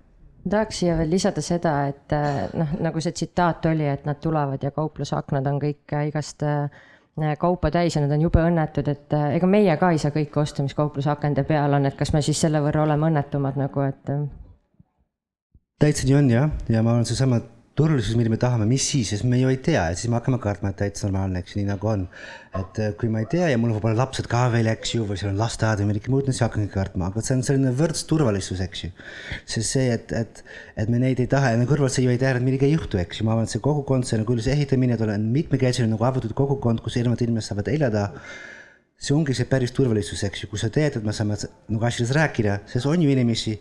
[0.45, 4.63] Tahaks siia veel lisada seda, et äh, noh, nagu see tsitaat oli, et nad tulevad
[4.63, 6.69] ja kauplusaknad on kõik igast Äh,
[7.39, 10.41] kaupa täis ja nad on jube õnnetud, et äh, ega meie ka ei saa kõike
[10.41, 13.85] osta, mis kaupluse akende peal on, et kas me siis selle võrra oleme õnnetumad nagu,
[13.87, 14.11] et.
[14.11, 14.25] Äh.
[15.79, 17.39] täitsa nii on jah, ja ma olen seesama
[17.75, 20.37] turvalisus, mida me tahame, mis siis, sest me ju ei tea ja siis me hakkame
[20.43, 22.05] kartma, et täitsa normaalne, eks ju, nii nagu on.
[22.55, 25.19] et äh, kui ma ei tea ja mul võib-olla lapsed ka veel, eks ju, või
[25.19, 28.85] seal on lasteaed või midagi muud, siis hakkangi kartma, aga see on selline võrdsusturvalisus, eks
[28.85, 28.91] ju.
[29.43, 30.41] sest see, et, et,
[30.79, 33.01] et me neid ei taha ja kõrval see ju ei tähenda, et midagi ei juhtu,
[33.01, 36.31] eks ju, ma arvan, et see kogukond, see nagu ülesehitamine, et on mitmekesine nagu avatud
[36.37, 38.07] kogukond, kus erinevad inimesed saavad elada
[38.95, 42.15] see ongi see päris turvalisus, eks ju, kui sa tead, et me saame nagu asjadest
[42.15, 43.57] rääkida, sest on ju inimesi,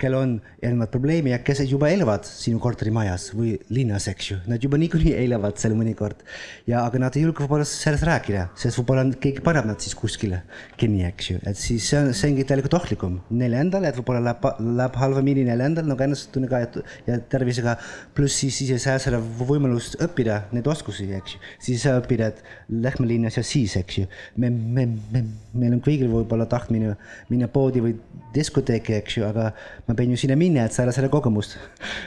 [0.00, 4.62] kellel on erinevad probleemi ja kes juba elavad sinu korterimajas või linnas, eks ju, nad
[4.62, 6.20] juba niikuinii elavad seal mõnikord.
[6.68, 10.42] ja, aga nad ei julge võib-olla sellest rääkida, sest võib-olla keegi paneb nad siis kuskile
[10.76, 14.20] kinni, eks ju, et siis see on, see ongi tegelikult ohtlikum neile endale, et võib-olla
[14.28, 14.44] läheb,
[14.82, 17.78] läheb halvemini neile endale nagu enesetundega ja, ja tervisega.
[18.16, 22.44] pluss siis, seda võimalust õppida, neid oskusi, eks ju, siis ei saa õppida, et
[22.84, 24.06] lähme linnas ja siis, eks ju.
[24.36, 25.24] me, me, me,
[25.56, 26.98] meil on kõigil võib-olla tahtmine
[27.30, 27.96] minna poodi või
[28.36, 29.50] diskoteeki, eks ju, aga
[29.86, 31.58] ma pean ju sinna minna, et saada seda kogemust.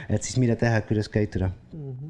[0.08, 1.92] et siis mida teha, kuidas käituda mm.
[1.92, 2.09] -hmm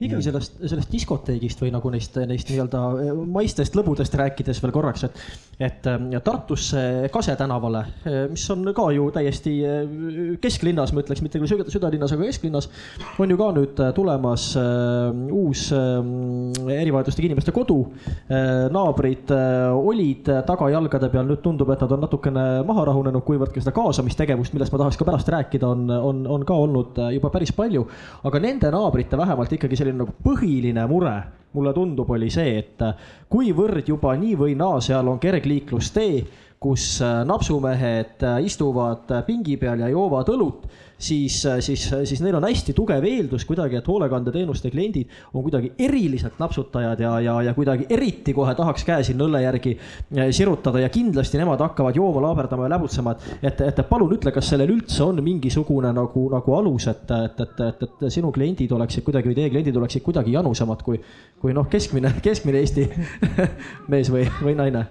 [0.00, 2.80] ikkagi sellest, sellest diskoteegist või nagu neist, neist nii-öelda
[3.28, 5.18] maistest lõbudest rääkides veel korraks, et,
[5.60, 5.88] et
[6.24, 7.82] Tartusse Kase tänavale,
[8.32, 9.52] mis on ka ju täiesti
[10.40, 12.70] kesklinnas, ma ütleks, mitte küll süda, südalinnas, aga kesklinnas,
[13.20, 17.78] on ju ka nüüd tulemas uus erivajadustega inimeste kodu.
[18.72, 19.34] naabrid
[19.76, 24.56] olid tagajalgade peal, nüüd tundub, et nad on natukene maha rahunenud, kuivõrd ka seda kaasamistegevust,
[24.56, 27.84] millest ma tahaks ka pärast rääkida, on, on, on ka olnud juba päris palju.
[28.24, 31.16] aga nende naabrite vähemalt ikkagi selline selline nagu põhiline mure,
[31.52, 32.82] mulle tundub, oli see, et
[33.30, 36.22] kuivõrd juba nii või naa seal on kergliiklustee,
[36.60, 40.66] kus napsumehed istuvad pingi peal ja joovad õlut
[41.00, 46.38] siis, siis, siis neil on hästi tugev eeldus kuidagi, et hoolekandeteenuste kliendid on kuidagi eriliselt
[46.40, 50.92] napsutajad ja, ja, ja kuidagi eriti kohe tahaks käe sinna õlle järgi eh, sirutada ja
[50.92, 55.02] kindlasti nemad hakkavad jooma, laaberdama ja läbutsema, et, et, et palun ütle, kas sellel üldse
[55.06, 59.38] on mingisugune nagu, nagu alus, et, et, et, et, et sinu kliendid oleksid kuidagi või
[59.40, 61.00] teie kliendid oleksid kuidagi janusamad kui,
[61.40, 62.88] kui noh, keskmine, keskmine Eesti
[63.92, 64.88] mees või, või naine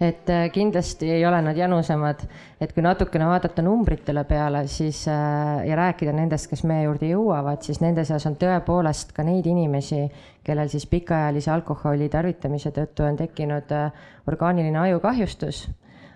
[0.00, 2.24] et äh, kindlasti ei ole nad janusemad,
[2.60, 7.62] et kui natukene vaadata numbritele peale, siis äh, ja rääkida nendest, kes meie juurde jõuavad,
[7.62, 10.02] siis nende seas on tõepoolest ka neid inimesi,
[10.44, 15.68] kellel siis pikaajalise alkoholi tarvitamise tõttu on tekkinud äh, orgaaniline ajukahjustus.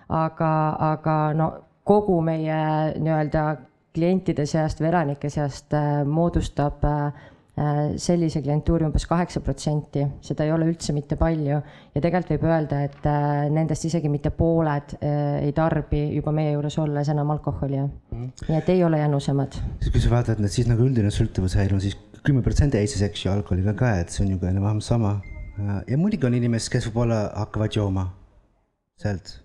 [0.09, 1.51] aga, aga no
[1.83, 2.59] kogu meie
[2.97, 3.43] nii-öelda
[3.93, 5.73] klientide seast või elanike seast
[6.05, 7.29] moodustab äh,
[7.99, 11.59] sellise klientuuri umbes kaheksa protsenti, seda ei ole üldse mitte palju.
[11.95, 16.53] Ja tegelikult võib öelda, et äh, nendest isegi mitte pooled äh, ei tarbi juba meie
[16.53, 18.29] juures olles enam alkoholi mm..
[18.47, 19.59] nii et ei ole jänusemad.
[19.89, 23.33] kui sa vaatad, et siis nagu üldine sõltuvushäire on siis kümme protsenti Eestis, eks ju,
[23.33, 25.19] alkoholiga ka, et see on ju ka enam-vähem sama.
[25.87, 28.05] ja muidugi on inimesed, kes võib-olla hakkavad jooma
[28.99, 29.39] sealt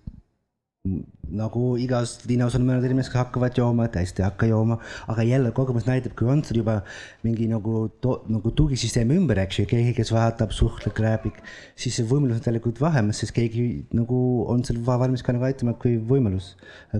[0.85, 4.77] nagu igas linnas on mõned inimesed, kes hakkavad jooma, täiesti ei hakka jooma,
[5.09, 6.77] aga jälle kogemus näitab, kui on sul juba
[7.25, 7.87] mingi nagu
[8.29, 11.39] nagu tugisüsteemi ümber, eks ju, keegi, kes vaatab, suhtleb, räägib,
[11.79, 13.65] siis see võimalus on tegelikult vähemas, sest keegi
[13.97, 14.19] nagu
[14.51, 16.53] on seal valmis ka nagu aitama, kui võimalus,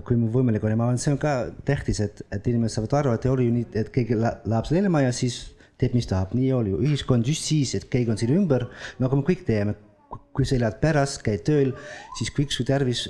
[0.06, 0.74] kui võimalik on.
[0.74, 1.36] Ja ma arvan, see on ka
[1.68, 4.80] tähtis, et, et inimesed saavad aru, et ei ole ju nii, et keegi läheb seal
[4.82, 5.44] elama ja siis
[5.78, 8.66] teeb, mis tahab, nii ei ole ju, ühiskond just siis, et keegi on sinu ümber,
[9.02, 9.76] nagu me kõik teeme,
[10.36, 11.72] kui sa elad pärast, käid tööl,
[12.18, 13.06] siis kõik su tervis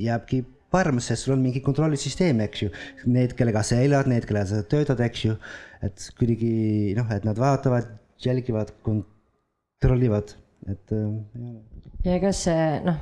[0.00, 2.70] jääbki paremaks, sest sul on mingi kontrollisüsteem, eks ju.
[3.04, 5.36] Need, kellega sa elad, need, kellega sa töötad, eks ju.
[5.82, 6.52] et kuidagi
[6.94, 7.88] noh, et nad vaatavad,
[8.22, 10.36] jälgivad, kontrollivad,
[10.70, 11.56] et äh,.
[12.04, 13.00] ja ega see noh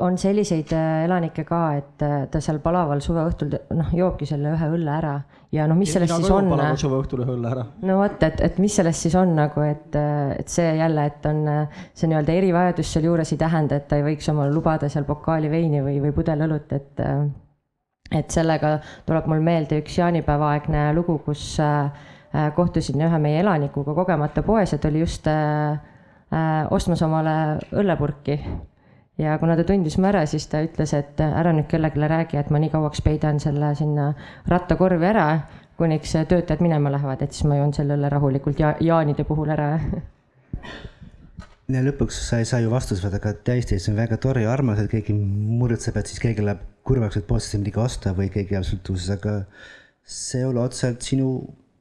[0.00, 4.68] on selliseid äh, elanikke ka, et äh, ta seal palaval suveõhtul noh, joobki selle ühe
[4.72, 5.14] õlle ära
[5.52, 6.48] ja noh, mis ja sellest siis on.
[6.48, 7.66] palaval suveõhtul ühe õlle ära.
[7.84, 10.00] no vot, et, et mis sellest siis on nagu, et,
[10.38, 11.44] et see jälle, et on
[11.92, 15.84] see nii-öelda erivajadus sealjuures ei tähenda, et ta ei võiks omale lubada seal pokaali veini
[15.84, 17.06] või, või pudel õlut, et
[18.14, 21.56] et sellega tuleb mul meelde üks jaanipäevaaegne lugu, kus
[22.54, 25.26] kohtusin ühe meie elanikuga kogemata poes ja ta oli just
[26.70, 27.34] ostmas omale
[27.74, 28.38] õllepurki
[29.18, 32.50] ja kuna ta tundis mu ära, siis ta ütles, et ära nüüd kellelegi räägi, et
[32.50, 34.10] ma nii kauaks peidan selle sinna
[34.50, 35.28] rattakorvi ära,
[35.78, 39.70] kuniks töötajad minema lähevad, et siis ma joon selle õlle rahulikult ja jaanide puhul ära.
[41.72, 44.52] Ja lõpuks sa ei saa ju vastust võtta, aga tõesti, see on väga tore ja
[44.52, 48.58] armas, et keegi muretseb, et siis keegi läheb kurvaks, et poest midagi osta või keegi
[48.58, 49.36] jääb sõltuvuses, aga
[50.04, 51.30] see ei ole otseselt sinu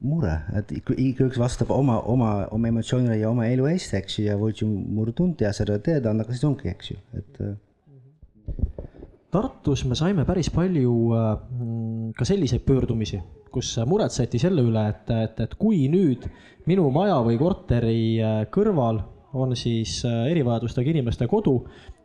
[0.03, 4.37] mure, et igaüks vastab oma, oma, oma emotsioonile ja oma elu eest, eks ju, ja
[4.39, 7.39] võid ju mure tunda ja seda teada anda, aga siis ongi, eks ju, et.
[7.43, 7.53] Äh.
[9.33, 11.29] Tartus me saime päris palju äh,
[12.17, 13.17] ka selliseid pöördumisi,
[13.53, 16.27] kus muretseti selle üle, et, et, et kui nüüd
[16.69, 19.01] minu maja või korteri äh, kõrval
[19.33, 21.55] on siis erivajadustega inimeste kodu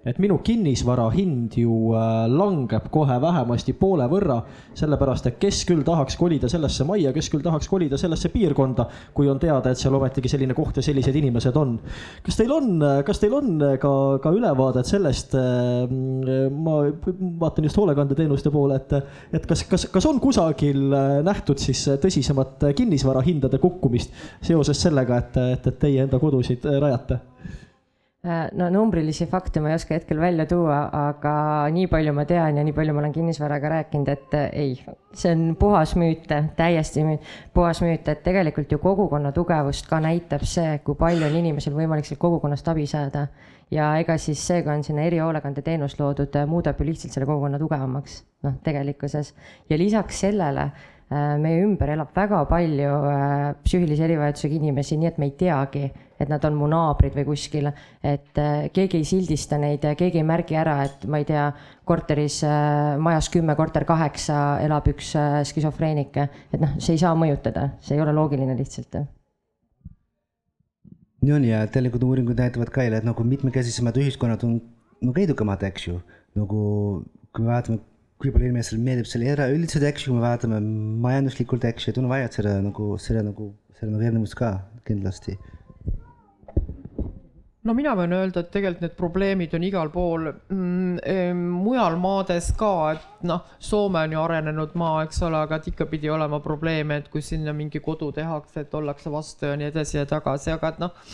[0.08, 4.38] et minu kinnisvara hind ju äh, langeb kohe vähemasti poole võrra,
[4.78, 9.28] sellepärast et kes küll tahaks kolida sellesse majja, kes küll tahaks kolida sellesse piirkonda, kui
[9.28, 11.76] on teada, et seal ometigi selline koht ja sellised inimesed on.
[12.24, 13.92] kas teil on, kas teil on ka,
[14.24, 16.80] ka ülevaadet sellest, äh, ma
[17.44, 18.96] vaatan just hoolekandeteenuste poole, et,
[19.36, 25.42] et kas, kas, kas on kusagil äh, nähtud siis tõsisemat kinnisvarahindade kukkumist seoses sellega, et,
[25.58, 27.20] et, et teie enda kodusid rajate?
[28.28, 31.32] Äh, no numbrilisi fakte ma ei oska hetkel välja tuua, aga
[31.72, 34.74] nii palju ma tean ja nii palju ma olen kinnisvaraga rääkinud, et äh, ei,
[35.16, 36.26] see on puhas müüt,
[36.58, 37.24] täiesti müüt,
[37.56, 42.04] puhas müüt, et tegelikult ju kogukonna tugevust ka näitab see, kui palju on inimesel võimalik
[42.04, 43.28] sealt kogukonnast abi saada.
[43.70, 48.22] ja ega siis see, kui on sinna erihoolekandeteenus loodud, muudab ju lihtsalt selle kogukonna tugevamaks,
[48.44, 49.32] noh, tegelikkuses.
[49.70, 50.68] ja lisaks sellele
[51.10, 55.86] meie ümber elab väga palju äh, psüühilise erivajadusega inimesi, nii et me ei teagi,
[56.20, 57.70] et nad on mu naabrid või kuskil.
[58.02, 61.48] et äh, keegi ei sildista neid, keegi ei märgi ära, et ma ei tea,
[61.88, 62.42] korteris
[63.00, 65.14] majas kümme, korter kaheksa elab üks
[65.48, 66.16] skisofreenik.
[66.52, 69.00] et noh, see ei saa mõjutada, see ei ole loogiline lihtsalt
[71.18, 74.60] nii on ja tegelikult uuringud näitavad ka jälle, et nagu mitmekesisemad ühiskonnad on
[75.02, 76.00] nagu edukamad, eks ju.
[76.38, 76.60] nagu
[77.34, 77.80] kui me vaatame,
[78.18, 80.58] kui palju inimestele meeldib selle eraüldiselt, eks ju, kui me vaatame
[81.04, 84.56] majanduslikult, ju, et on vaja selle nagu, selle nagu, selle nagu erinevust ka
[84.88, 85.36] kindlasti.
[87.68, 92.70] No mina võin öelda, et tegelikult need probleemid on igal pool mm, mujal maades ka,
[92.94, 96.96] et noh, Soome on ju arenenud maa, eks ole, aga et ikka pidi olema probleeme,
[97.02, 100.72] et kui sinna mingi kodu tehakse, et ollakse vastu ja nii edasi ja tagasi, aga
[100.72, 101.10] et noh,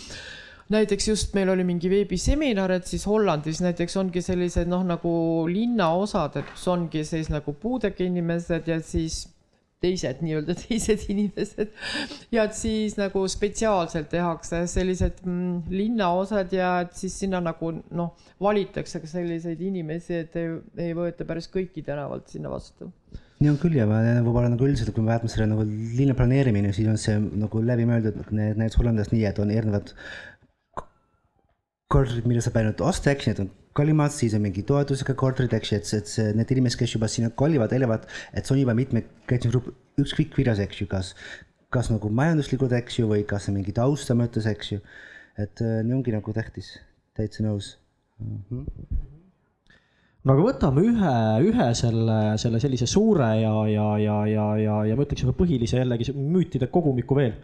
[0.72, 5.12] näiteks just meil oli mingi veebiseminar, et siis Hollandis näiteks ongi sellised noh, nagu
[5.50, 9.24] linnaosad, et kus ongi siis nagu puudega inimesed ja siis
[9.84, 11.74] teised nii-öelda teised inimesed.
[12.32, 18.14] ja et siis nagu spetsiaalselt tehakse sellised mm, linnaosad ja et siis sinna nagu noh,
[18.40, 20.56] valitakse ka selliseid inimesi, et ei,
[20.88, 22.90] ei võeta päris kõiki tänavalt sinna vastu
[23.42, 26.88] nii on küll ja võib-olla nagu üldiselt, kui me vaatame selle nagu linna planeerimine, siis
[26.88, 29.90] on see nagu läbimõeldud, need Hollandis nii, et on erinevad
[31.92, 35.72] korterid, mille saab ainult osta, eks need on kallimad, siis on mingi toetusega korterid, eks
[35.72, 38.76] ju, et, et see, need inimesed, kes juba sinna kolivad, elavad, et see on juba
[38.78, 39.62] mitmekesine
[40.02, 41.14] ükskõik kuidas, eks ju, kas,
[41.74, 44.84] kas nagu majanduslikult, eks ju, või kas mingi tausta mõttes, eks ju.
[45.40, 46.76] et äh, nii ongi nagu tähtis,
[47.18, 47.74] täitsa nõus
[48.22, 48.38] mm.
[48.50, 49.10] -hmm
[50.24, 51.14] no aga võtame ühe,
[51.50, 55.80] ühe selle, selle sellise suure ja, ja, ja, ja, ja, ja ma ütleks ühe põhilise
[55.82, 57.34] jällegi müütide kogumiku veel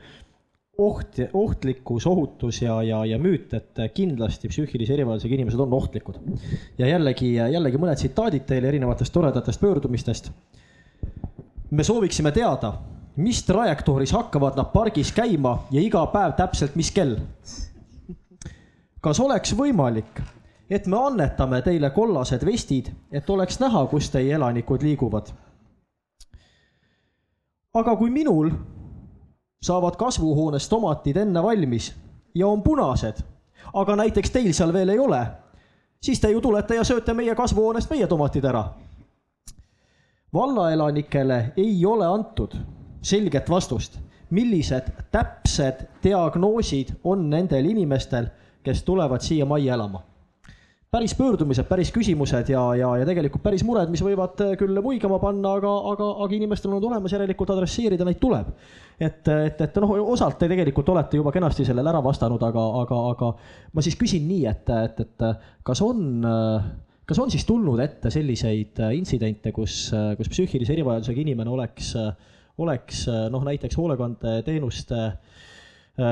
[0.80, 6.20] oht, ohtlikkus, ohutus ja, ja, ja müüt, et kindlasti psüühilise erivajadusega inimesed on ohtlikud.
[6.78, 10.30] ja jällegi, jällegi mõned tsitaadid teile erinevatest toredatest pöördumistest.
[11.70, 12.72] me sooviksime teada,
[13.16, 17.16] mis trajektooris hakkavad nad pargis käima ja iga päev täpselt mis kell?
[19.00, 20.20] kas oleks võimalik,
[20.70, 25.32] et me annetame teile kollased vestid, et oleks näha, kus teie elanikud liiguvad?
[27.74, 28.50] aga kui minul
[29.62, 31.94] saavad kasvuhoones tomatid enne valmis
[32.35, 33.23] ja on punased,
[33.73, 35.27] aga näiteks teil seal veel ei ole,
[36.03, 38.64] siis te ju tulete ja sööte meie kasvuhoonest meie tomatid ära.
[40.35, 42.55] vallaelanikele ei ole antud
[43.03, 43.99] selget vastust,
[44.31, 48.27] millised täpsed diagnoosid on nendel inimestel,
[48.62, 50.10] kes tulevad siia majja elama
[50.90, 55.20] päris pöördumised, päris küsimused ja, ja, ja tegelikult päris mured, mis võivad äh, küll muigama
[55.22, 58.48] panna, aga, aga, aga inimestel on nad olemas, järelikult adresseerida neid tuleb.
[58.98, 62.98] et, et, et noh, osalt te tegelikult olete juba kenasti sellele ära vastanud, aga, aga,
[63.12, 63.31] aga
[63.72, 65.26] ma siis küsin nii, et, et, et
[65.70, 66.26] kas on,
[67.07, 71.94] kas on siis tulnud ette selliseid intsidente, kus, kus psüühilise erivajadusega inimene oleks,
[72.61, 75.29] oleks noh, näiteks hoolekandeteenuste Äh,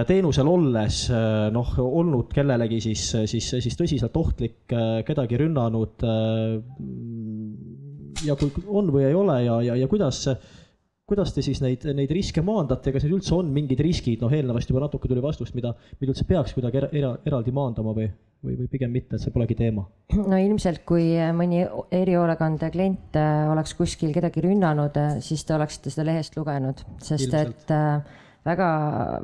[0.09, 6.05] teenusel olles äh, noh, olnud kellelegi siis, siis, siis tõsiselt ohtlik, äh, kedagi rünnanud.
[8.27, 10.25] ja kui on või ei ole ja, ja, ja kuidas,
[11.09, 14.71] kuidas te siis neid, neid riske maandate, kas need üldse on mingid riskid, noh, eelnevast
[14.71, 18.11] juba natuke tuli vastust, mida, mida üldse peaks kuidagi era, era, eraldi maandama või,
[18.45, 19.87] või, või pigem mitte, et see polegi teema?
[20.19, 21.63] no ilmselt, kui mõni
[21.95, 23.21] erihoolekande klient
[23.55, 27.69] oleks kuskil kedagi rünnanud, siis te oleksite seda lehest lugenud, sest ilmselt.
[27.69, 28.69] et äh, väga,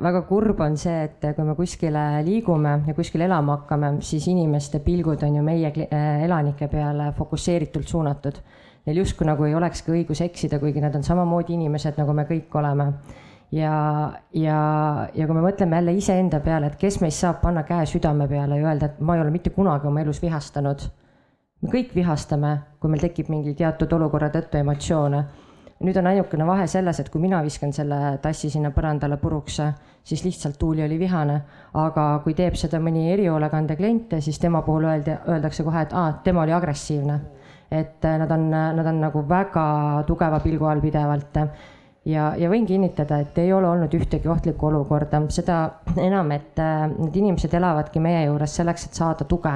[0.01, 4.81] väga kurb on see, et kui me kuskile liigume ja kuskile elama hakkame, siis inimeste
[4.85, 8.39] pilgud on ju meie äh, elanike peale fokusseeritult suunatud.
[8.85, 12.53] Neil justkui nagu ei olekski õigus eksida, kuigi nad on samamoodi inimesed, nagu me kõik
[12.59, 12.91] oleme.
[13.51, 13.71] ja,
[14.33, 14.59] ja,
[15.13, 18.59] ja kui me mõtleme jälle iseenda peale, et kes meist saab panna käe südame peale
[18.59, 20.85] ja öelda, et ma ei ole mitte kunagi oma elus vihastanud.
[21.61, 25.23] me kõik vihastame, kui meil tekib mingi teatud olukorra tõttu emotsioone
[25.85, 29.59] nüüd on ainukene vahe selles, et kui mina viskan selle tassi sinna põrandale puruks,
[30.05, 31.41] siis lihtsalt Tuuli oli vihane.
[31.73, 36.19] aga kui teeb seda mõni erihoolekande klient, siis tema puhul öeldi, öeldakse kohe, et aa,
[36.23, 37.19] tema oli agressiivne.
[37.71, 41.39] et nad on, nad on nagu väga tugeva pilgu all pidevalt
[42.05, 45.57] ja, ja võin kinnitada, et ei ole olnud ühtegi ohtlikku olukorda, seda
[45.97, 46.61] enam, et
[46.99, 49.55] need inimesed elavadki meie juures selleks, et saada tuge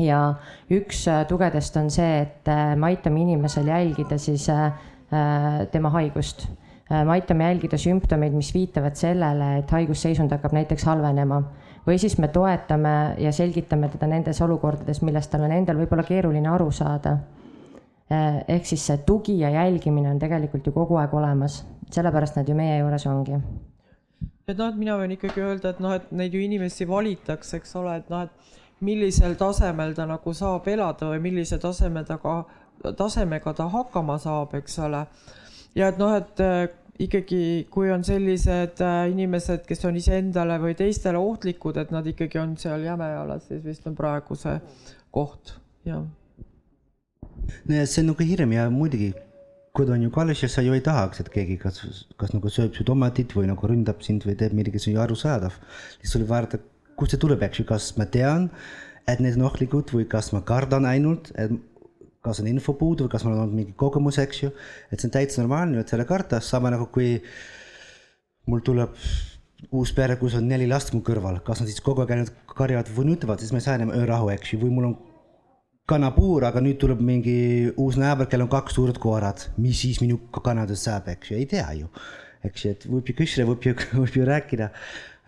[0.00, 0.20] ja
[0.72, 4.72] üks tugedest on see, et me aitame inimesel jälgida siis Äh,
[5.72, 6.46] tema haigust.
[6.90, 11.42] Äh, me aitame jälgida sümptomeid, mis viitavad sellele, et haigusseisund hakkab näiteks halvenema
[11.86, 16.50] või siis me toetame ja selgitame teda nendes olukordades, millest tal on endal võib-olla keeruline
[16.50, 17.16] aru saada.
[18.10, 21.62] Äh, ehk siis see tugi ja jälgimine on tegelikult ju kogu aeg olemas,
[21.94, 23.38] sellepärast nad ju meie juures ongi
[24.50, 27.76] et noh, et mina võin ikkagi öelda, et noh, et neid ju inimesi valitakse, eks
[27.78, 32.40] ole, et noh, et millisel tasemel ta nagu saab elada või millise taseme taga
[32.96, 35.04] tasemega ta hakkama saab, eks ole.
[35.76, 36.68] ja et noh, et äh,
[37.00, 42.40] ikkagi, kui on sellised äh, inimesed, kes on iseendale või teistele ohtlikud, et nad ikkagi
[42.42, 44.58] on seal Jämejalas, siis vist on praegu see
[45.10, 45.56] koht,
[45.88, 46.04] jah.
[47.66, 49.12] no ja see on nagu hirm ja muidugi
[49.72, 51.80] kod on ju kallis ja sa ju ei tahaks, et keegi kas,
[52.18, 55.02] kas nagu sööb su tomatit või nagu ründab sind või teeb midagi, see on ju
[55.04, 55.56] arusaadav.
[56.00, 56.58] siis tuleb vaadata,
[56.98, 58.48] kust see tuleb, eks ju, kas ma tean,
[59.08, 61.54] et need on ohtlikud või kas ma kardan ainult, et
[62.24, 64.52] kas on info puudu või kas mul on olnud mingi kogemus, eks ju.
[64.90, 67.14] et see on täitsa normaalne, et selle karta, sama nagu kui
[68.50, 68.96] mul tuleb
[69.76, 72.90] uus pere, kus on neli last mu kõrval, kas nad siis kogu aeg ainult karjavad
[72.96, 74.96] või nutavad, siis ma ei saa enam öörahu, eks ju, või mul on
[75.90, 77.36] kanapuur, aga nüüd tuleb mingi
[77.74, 81.48] uus naaber, kellel on kaks suurt koerad, mis siis minu kanadest saab, eks ju, ei
[81.50, 81.90] tea ju.
[82.46, 84.70] eks ju, et võib ju küsida, võib ju, võib ju rääkida.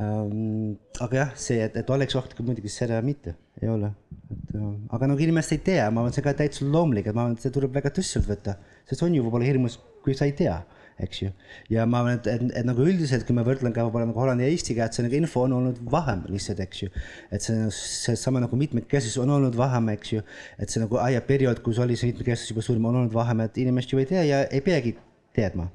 [0.00, 3.92] Aga jah, see, et, et oleks ohtlik, muidugi seda mitte, ei ole.
[4.32, 7.26] et äh, aga nagu inimesed ei tea, ma arvan, see ka täitsa loomulik, et ma
[7.26, 8.56] arvan, et see tuleb väga tõsiselt võtta,
[8.88, 10.62] sest on ju võib-olla hirmus, kui sa ei tea
[11.02, 11.30] eks ju.
[11.72, 14.46] ja ma arvan, et, et, et nagu üldiselt, kui ma võrdlen ka võib-olla nagu Hollandi
[14.46, 16.90] ja Eestiga, et see nagu info on olnud vähem lihtsalt, eks ju.
[17.32, 20.24] et see, seesama nagu mitmekesisus on olnud vähem, eks ju.
[20.58, 23.94] et see nagu ajaperiood, kus oli see mitmekesisus juba suurem, on olnud vähem, et inimesed
[23.94, 24.96] ju ei tea ja ei peagi
[25.36, 25.70] teadma.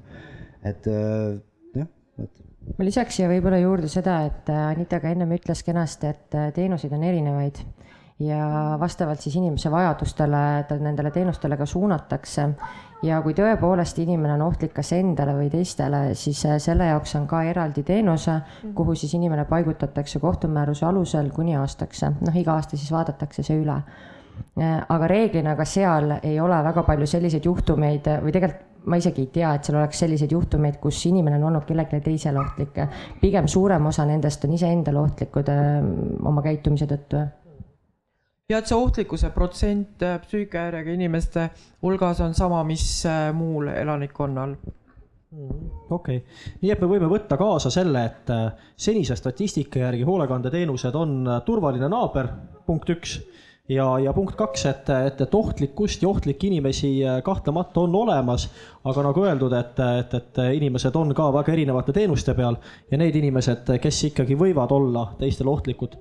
[0.66, 1.38] et äh,
[1.78, 6.12] jah, vot ma lisaks siia võib-olla juurde seda, et äh, Anita ka ennem ütles kenasti,
[6.12, 7.60] et äh, teenuseid on erinevaid
[8.18, 12.48] ja vastavalt siis inimese vajadustele ta nendele teenustele ka suunatakse
[13.06, 17.28] ja kui tõepoolest inimene on ohtlik kas endale või teistele, siis äh, selle jaoks on
[17.30, 18.74] ka eraldi teenuse, mhm.
[18.78, 22.04] kuhu siis inimene paigutatakse kohtumääruse alusel kuni aastaks.
[22.20, 23.82] noh, iga aasta siis vaadatakse see üle.
[24.62, 29.32] Aga reeglina ka seal ei ole väga palju selliseid juhtumeid või tegelikult ma isegi ei
[29.32, 32.80] tea, et seal oleks selliseid juhtumeid, kus inimene on olnud kellelegi teisele ohtlik.
[33.20, 35.76] pigem suurem osa nendest on iseendale ohtlikud äh,
[36.32, 37.26] oma käitumise tõttu
[38.48, 41.50] ja et see ohtlikkuse protsent äh, psüühikahäirega inimeste
[41.84, 47.36] hulgas on sama, mis äh, muul elanikkonnal mm, okei okay., nii et me võime võtta
[47.40, 52.30] kaasa selle, et äh, senise statistika järgi hoolekandeteenused on turvaline naaber,
[52.66, 53.18] punkt üks.
[53.68, 56.92] Ja, ja punkt kaks, et, et, et ohtlikkust ja ohtlikke inimesi
[57.24, 58.48] kahtlemata on olemas,
[58.84, 62.56] aga nagu öeldud, et, et, et inimesed on ka väga erinevate teenuste peal
[62.90, 65.98] ja need inimesed, kes ikkagi võivad olla teistele ohtlikud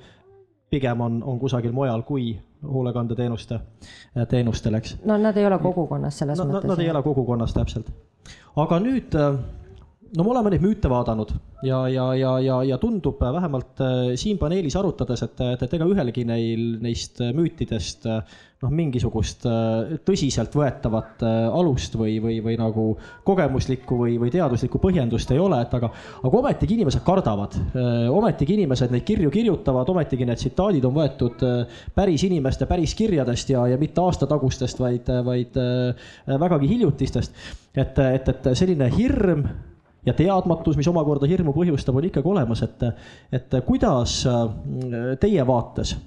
[0.70, 3.59] pigem on, on kusagil mujal kui hoolekandeteenuste,
[4.30, 4.97] teenustel, eks.
[5.05, 6.72] no nad ei ole kogukonnas selles no, mõttes.
[6.72, 7.91] Nad ei ole kogukonnas täpselt.
[8.55, 9.15] aga nüüd
[10.15, 11.33] no me oleme neid müüte vaadanud
[11.65, 16.25] ja, ja, ja, ja, ja tundub vähemalt äh, siin paneelis arutades, et, et, ega ühelgi
[16.27, 22.87] neil neist müütidest noh, mingisugust äh, tõsiseltvõetavat äh, alust või, või, või nagu
[23.25, 25.89] kogemuslikku või, või teaduslikku põhjendust ei ole, et aga,
[26.21, 27.57] aga ometigi inimesed kardavad.
[28.13, 31.45] ometigi inimesed neid kirju kirjutavad, ometigi need tsitaadid on võetud
[31.95, 35.57] päris inimeste päris kirjadest ja, ja mitte aastatagustest, vaid, vaid
[36.27, 37.33] vägagi hiljutistest.
[37.77, 39.43] et, et, et selline hirm
[40.07, 42.85] ja teadmatus, mis omakorda hirmu põhjustab, on ikkagi olemas, et,
[43.35, 44.45] et kuidas äh,
[45.19, 45.97] teie vaates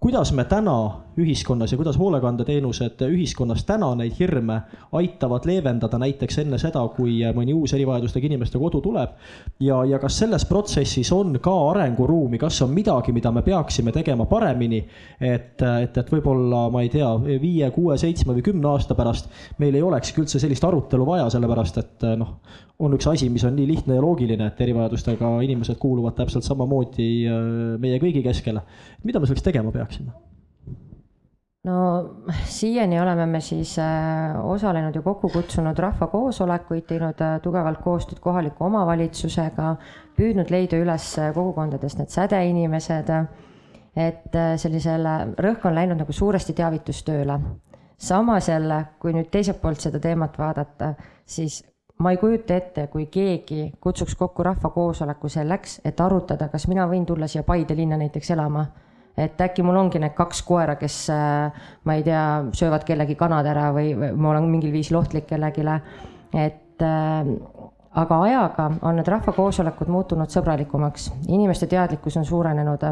[0.00, 0.78] kuidas me täna
[1.18, 4.60] ühiskonnas ja kuidas hoolekandeteenused ühiskonnas täna neid hirme
[4.98, 9.16] aitavad leevendada näiteks enne seda, kui mõni uus erivajadustega inimeste kodu tuleb.
[9.60, 14.26] ja, ja kas selles protsessis on ka arenguruumi, kas on midagi, mida me peaksime tegema
[14.26, 14.84] paremini,
[15.20, 17.10] et, et, et võib-olla ma ei tea,
[17.40, 21.82] viie, kuue, seitsme või kümne aasta pärast meil ei olekski üldse sellist arutelu vaja, sellepärast
[21.82, 22.36] et noh,
[22.78, 27.10] on üks asi, mis on nii lihtne ja loogiline, et erivajadustega inimesed kuuluvad täpselt samamoodi
[27.26, 27.38] äh,
[27.82, 28.62] meie kõigi keskele.
[29.04, 30.14] mida me selleks tegema peaksime?
[31.64, 38.20] No siiani oleme me siis äh, osalenud ja kokku kutsunud rahvakoosolekuid, teinud äh, tugevalt koostööd
[38.22, 39.76] kohaliku omavalitsusega,
[40.16, 43.14] püüdnud leida üles kogukondadest need sädeinimesed.
[43.98, 47.40] et sellisele, rõhk on läinud nagu suuresti teavitustööle.
[47.98, 50.94] samas jälle, kui nüüd teiselt poolt seda teemat vaadata,
[51.26, 51.64] siis
[51.98, 57.06] ma ei kujuta ette, kui keegi kutsuks kokku rahvakoosoleku selleks, et arutada, kas mina võin
[57.06, 58.66] tulla siia Paide linna näiteks elama.
[59.18, 62.22] Et äkki mul ongi need kaks koera, kes äh, ma ei tea,
[62.56, 65.66] söövad kellegi kanad ära või, ma olen mingil viisil ohtlik kellelegi.
[66.34, 67.32] et äh,
[67.98, 72.88] aga ajaga on need rahvakoosolekud muutunud sõbralikumaks, inimeste teadlikkus on suurenenud.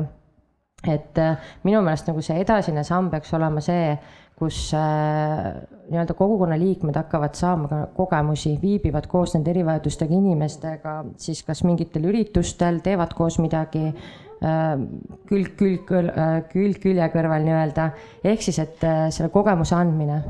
[0.86, 3.96] et äh, minu meelest nagu see edasine samm peaks olema see,
[4.36, 5.54] kus äh,
[5.88, 12.04] nii-öelda kogukonna liikmed hakkavad saama ka kogemusi, viibivad koos nende erivajadustega inimestega siis kas mingitel
[12.10, 17.90] üritustel, teevad koos midagi äh, külg, külg, äh, külg külje kõrval nii-öelda,
[18.24, 20.22] ehk siis, et selle kogemuse andmine.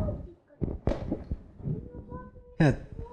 [2.60, 2.72] ja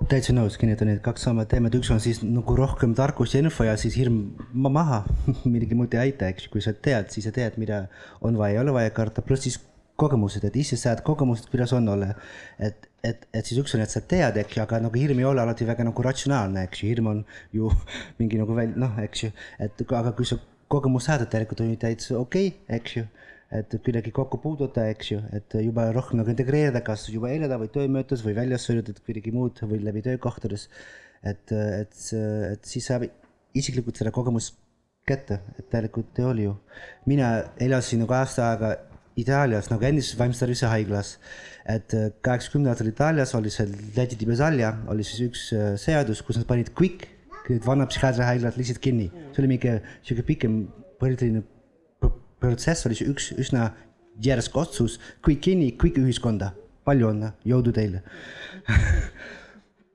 [0.09, 3.65] täitsa nõus, kinnitan need kaks sama teemat, üks on siis nagu rohkem tarkus ja info
[3.67, 4.19] ja siis hirm
[4.53, 5.03] maha.
[5.53, 7.85] Midagi muud ei aita, eks ju, kui sa tead, siis sa tead, mida
[8.21, 9.59] on vaja, ei ole vaja karta, pluss siis
[9.99, 12.13] kogemused, et ise saad kogemused, kuidas on olla.
[12.57, 15.27] et, et, et siis üks on, et sa tead, eks ju, aga nagu hirm ei
[15.29, 17.21] ole alati väga nagu ratsionaalne, eks ju, hirm on
[17.53, 17.69] ju
[18.19, 19.31] mingi nagu väl-, noh, eks ju,
[19.63, 20.39] et aga kui sa
[20.73, 23.05] kogemus saad, et tegelikult on ju täitsa okei okay,, eks ju
[23.53, 27.69] et kuidagi kokku puududa, eks ju, et juba rohkem nagu integreerida, kas juba elada või
[27.73, 30.69] töömõõtus või väljas sõidutada kuidagi muud või läbi töökohtades.
[31.23, 31.99] et, et,
[32.49, 33.05] et siis saab
[33.53, 34.57] isiklikult selle kogemust
[35.07, 36.55] kätte, et tegelikult oli ju.
[37.05, 37.29] mina
[37.61, 38.73] elasin nagu aasta aega
[39.15, 41.19] Itaalias nagu endises vaimse tervise haiglas.
[41.69, 41.93] et
[42.25, 47.12] kaheksakümnendatel Itaalias oli see Läti Tibesalja oli siis üks äh, seadus, kus nad panid need
[47.65, 49.09] vanad psühhiaatriahaiglad lihtsalt kinni.
[49.31, 50.67] see oli mingi sihuke pikem
[50.99, 51.43] poliitiline
[52.39, 53.71] protsess, oli üks üsna
[54.23, 56.53] järsk otsus, quick kinni, quick ühiskonda.
[56.83, 58.03] palju õnne, jõudu teile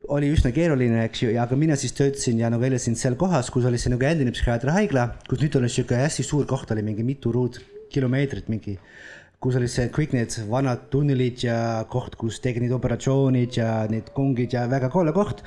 [0.09, 3.51] oli üsna keeruline, eks ju, ja aga mina siis töötasin ja nagu elasin seal kohas,
[3.53, 7.05] kus oli see nagu endine psühhiaatriahaigla, kus nüüd oli sihuke hästi suur koht, oli mingi
[7.05, 8.79] mitu ruutkilomeetrit mingi
[9.43, 11.59] kus oli see kõik need vanad tunnelid ja
[11.91, 15.45] koht, kus tegi need operatsioonid ja need kongid ja väga koole koht.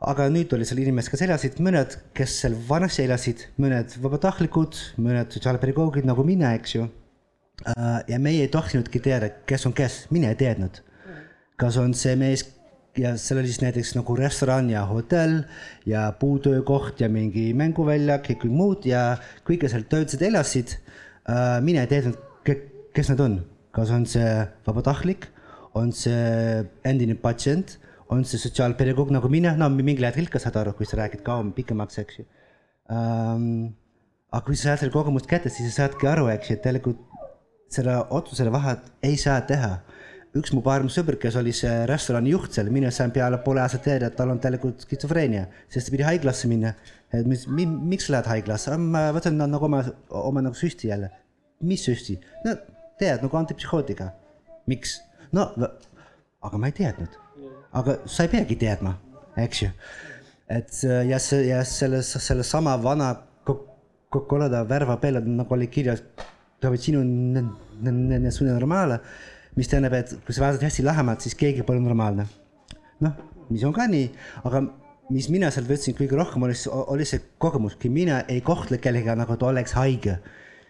[0.00, 5.36] Aga nüüd oli seal inimesed, kes elasid, mõned, kes seal vanasti elasid, mõned vabatahtlikud, mõned
[5.36, 6.88] sotsiaalpedagoogid nagu mina, eks ju.
[8.08, 10.82] ja meie ei tohtinudki teada, kes on kes, mina ei teadnud.
[11.56, 12.42] kas on see mees
[12.98, 15.44] ja seal oli siis näiteks nagu restoran ja hotell
[15.86, 19.16] ja puutöökoht ja mingi mänguväljak ja kõik muud ja
[19.46, 20.76] kõik, kes seal töötasid, elasid.
[21.62, 22.18] mina ei teadnud
[22.94, 23.40] kes nad on,
[23.74, 24.28] kas on see
[24.66, 25.26] vabatahtlik,
[25.74, 27.78] on see endine patsient,
[28.12, 31.52] on see sotsiaalpedagoog nagu mina, no mingil hetkel ikka saad aru, kui sa räägid kauem,
[31.56, 32.26] pikemaks, eks ju
[32.92, 33.72] ähm,.
[34.34, 37.00] aga kui sa saad selle kogemust kätte, siis sa saadki aru, eks ju, et tegelikult
[37.74, 39.78] selle otsusele vahet ei saa teha.
[40.34, 43.84] üks mu parim sõber, kes oli see restorani juht seal, mina sain peale poole aastat
[43.86, 46.74] teada, et tal on tegelikult skitsofreenia, sest ta pidi haiglasse minna.
[47.14, 51.12] et mis, miks sa lähed haiglasse, ma võtan nagu oma, oma nagu süsti jälle.
[51.62, 52.18] mis süsti?
[52.44, 52.56] no
[52.98, 54.10] tead nagu antipsühhootika.
[54.66, 54.98] miks?
[55.32, 55.52] no
[56.44, 57.23] aga ma ei teadnud.
[57.74, 58.94] Aga sa ei peagi teadma,
[59.40, 59.70] eks ju.
[60.54, 63.14] et ja see ja selles, selles sama vana
[64.14, 66.04] koleda värva peal nagu oli kirjas,
[66.78, 67.02] sinu
[68.52, 69.00] normaalne,
[69.56, 72.28] mis tähendab, et kui sa vaatad hästi lähemalt, siis keegi pole normaalne.
[73.02, 73.18] noh,
[73.50, 74.06] mis on ka nii,
[74.46, 74.62] aga
[75.10, 76.54] mis mina sealt võtsin kõige rohkem, oli,
[76.94, 80.20] oli see kogemus, kui mina ei kohtle kellegagi nagu ta oleks haige,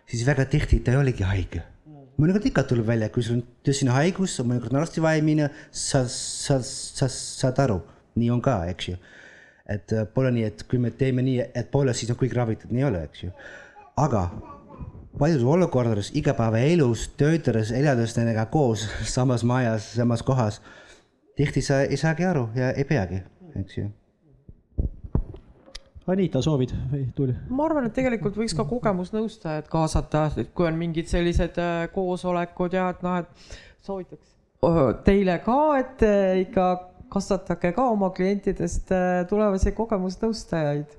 [0.08, 1.62] siis väga tihti ta ei olegi haige
[2.20, 6.04] mõnikord ikka tuleb välja, kui sul on tõsine haigus, mõnikord on arsti vaja minna, sa,
[6.10, 7.80] sa, sa saad aru,
[8.20, 8.98] nii on ka, eks ju.
[9.70, 12.72] et äh, pole nii, et kui me teeme nii, et pole, siis on kõik ravitud,
[12.74, 13.32] nii ei ole, eks ju.
[14.04, 14.28] aga
[15.18, 20.60] paljudes olukordades igapäevaelus, töötades, elades nendega koos samas majas, samas kohas,
[21.38, 23.22] tihti sa ei saagi aru ja ei peagi,
[23.54, 23.90] eks ju
[26.04, 27.34] Anita, soovid või Tuuli?
[27.48, 32.76] ma arvan, et tegelikult võiks ka kogemusnõustajad kaasata, et kui on mingid sellised äh, koosolekud
[32.76, 34.34] ja et noh, et soovitaks
[35.06, 36.66] teile ka, et äh, ikka
[37.12, 40.92] kasvatage ka oma klientidest äh, tulevasi kogemusnõustajaid.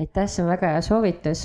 [0.00, 1.44] aitäh, see on väga hea soovitus.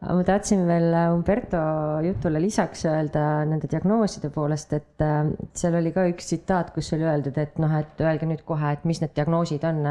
[0.00, 1.60] ma tahtsin veel Umberto
[2.08, 5.06] jutule lisaks öelda nende diagnooside poolest, et
[5.60, 8.88] seal oli ka üks tsitaat, kus oli öeldud, et noh, et öelge nüüd kohe, et
[8.88, 9.84] mis need diagnoosid on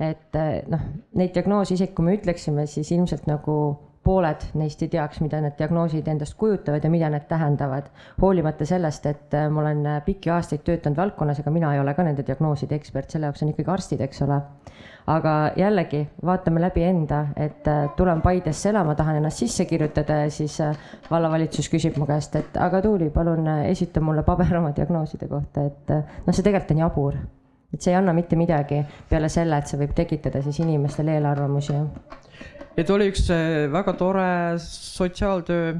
[0.00, 0.84] et eh, noh,
[1.18, 3.56] neid diagnoose isegi kui me ütleksime, siis ilmselt nagu
[4.02, 7.90] pooled neist ei teaks, mida need diagnoosid endast kujutavad ja mida need tähendavad.
[8.22, 12.02] hoolimata sellest, et eh, ma olen pikki aastaid töötanud valdkonnas, aga mina ei ole ka
[12.02, 14.40] nende diagnooside ekspert, selle jaoks on ikkagi arstid, eks ole.
[15.12, 20.30] aga jällegi, vaatame läbi enda, et eh, tulen Paidesse elama, tahan ennast sisse kirjutada ja
[20.30, 20.58] siis
[21.10, 25.94] vallavalitsus küsib mu käest, et aga Tuuli, palun esita mulle paber oma diagnooside kohta, et
[25.94, 27.22] noh, see tegelikult on jabur
[27.72, 31.78] et see ei anna mitte midagi peale selle, et see võib tekitada siis inimestel eelarvamusi.
[32.76, 34.28] et oli üks äh, väga tore
[34.62, 35.72] sotsiaaltöö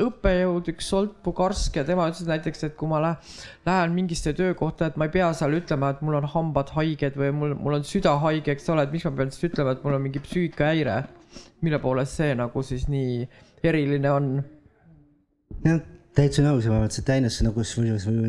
[0.00, 4.98] õppejõud, üks Soltpu Karsk ja tema ütles näiteks, et kui ma lähen mingisse töökohta, et
[4.98, 8.16] ma ei pea seal ütlema, et mul on hambad haiged või mul, mul on süda
[8.24, 11.02] haige, eks ole, et miks ma pean siis ütlema, et mul on mingi psüühikahäire.
[11.64, 13.28] mille poolest see nagu siis nii
[13.64, 14.28] eriline on?
[16.14, 17.62] Täitsa nõus ja ma arvan, et see täiendas nagu,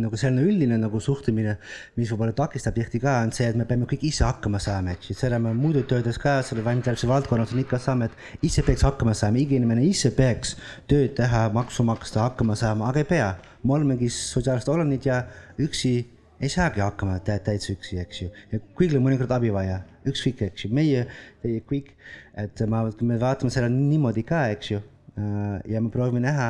[0.02, 1.56] nagu selline üldine nagu suhtumine,
[2.00, 5.12] mis võib-olla takistab tihti ka, on see, et me peame kõik ise hakkama saama, eks.
[5.12, 8.86] Ju, seda me muidu töödes ka selle vaimse valdkonnas on ikka saame, et ise peaks
[8.88, 10.56] hakkama saama, iga inimene ise peaks
[10.90, 13.30] tööd teha, maksu maksta, hakkama saama, aga ei pea.
[13.66, 15.24] me olemegi sotsiaalsed olendid ja
[15.62, 15.94] üksi
[16.42, 19.80] ei saagi hakkama täitsa üksi, eks ju, ja kõigil on mõnikord abi vaja,
[20.10, 21.06] ükskõik, eks ju, meie,
[21.42, 21.94] teie kõik,
[22.38, 24.82] et ma, me vaatame seda niimoodi ka, eks ju,
[25.16, 26.50] ja me proovime näha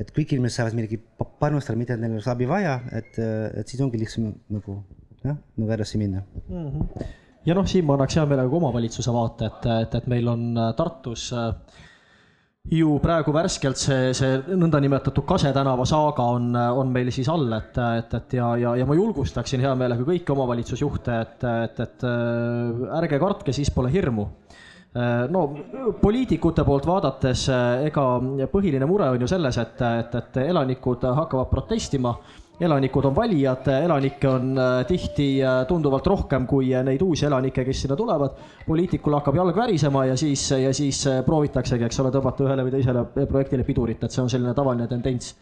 [0.00, 1.00] et kõik inimesed saavad midagi
[1.40, 4.80] panustada, mida neil oleks abi vaja, et, et siis ongi lihtsam nagu
[5.24, 6.68] jah, nagu edasi minna mm.
[6.68, 7.08] -hmm.
[7.46, 10.74] ja noh, siin ma annaks hea meelega omavalitsuse vaate, et, et, et meil on äh,
[10.76, 11.52] Tartus äh,
[12.72, 17.76] ju praegu värskelt see, see nõndanimetatud Kase tänava saaga on, on meil siis all, et,
[17.98, 22.86] et, et ja, ja, ja ma julgustaksin hea meelega kõiki omavalitsusjuhte, et, et, et äh,
[23.00, 24.28] ärge kartke, siis pole hirmu
[24.94, 25.42] no
[26.00, 27.48] poliitikute poolt vaadates,
[27.88, 28.04] ega
[28.52, 32.14] põhiline mure on ju selles, et, et, et elanikud hakkavad protestima
[32.60, 34.54] elanikud on valijad, elanikke on
[34.86, 35.28] tihti
[35.68, 38.38] tunduvalt rohkem kui neid uusi elanikke, kes sinna tulevad.
[38.66, 43.04] poliitikul hakkab jalg värisema ja siis, ja siis proovitaksegi, eks ole, tõmmata ühele või teisele
[43.26, 45.34] projektile pidurit, et see on selline tavaline tendents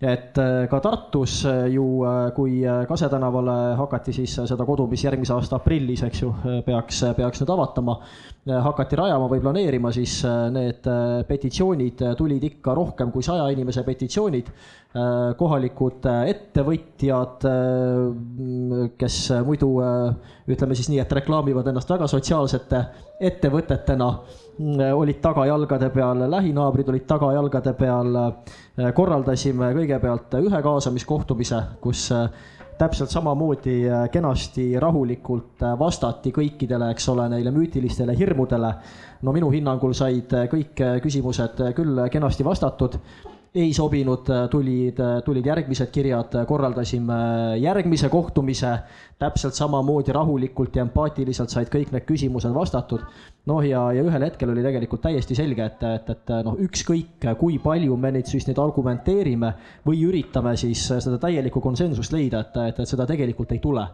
[0.00, 5.02] et äh, ka Tartus äh, ju, äh, kui Kase tänavale hakati siis seda kodu, mis
[5.02, 6.30] järgmise aasta aprillis, eks ju,
[6.66, 7.96] peaks, peaks nüüd avatama,
[8.62, 10.20] hakati rajama või planeerima, siis
[10.54, 10.86] need
[11.28, 14.52] petitsioonid tulid ikka rohkem kui saja inimese petitsioonid.
[15.36, 17.44] kohalikud ettevõtjad,
[18.98, 19.68] kes muidu
[20.48, 22.80] ütleme siis nii, et reklaamivad ennast väga sotsiaalsete
[23.20, 24.08] ettevõtetena
[24.94, 28.16] olid tagajalgade peal, lähinaabrid olid tagajalgade peal.
[28.94, 32.08] korraldasime kõigepealt ühe kaasamiskohtumise, kus
[32.78, 33.80] täpselt samamoodi
[34.12, 38.74] kenasti rahulikult vastati kõikidele, eks ole, neile müütilistele hirmudele.
[39.22, 42.98] no minu hinnangul said kõik küsimused küll kenasti vastatud
[43.54, 47.18] ei sobinud, tulid, tulid järgmised kirjad, korraldasime
[47.62, 48.74] järgmise kohtumise,
[49.18, 53.04] täpselt samamoodi rahulikult ja empaatiliselt said kõik need küsimused vastatud.
[53.48, 57.56] noh, ja, ja ühel hetkel oli tegelikult täiesti selge, et, et, et noh, ükskõik kui
[57.58, 59.54] palju me neid siis nüüd argumenteerime
[59.86, 63.86] või üritame siis seda täielikku konsensust leida, et, et, et seda tegelikult ei tule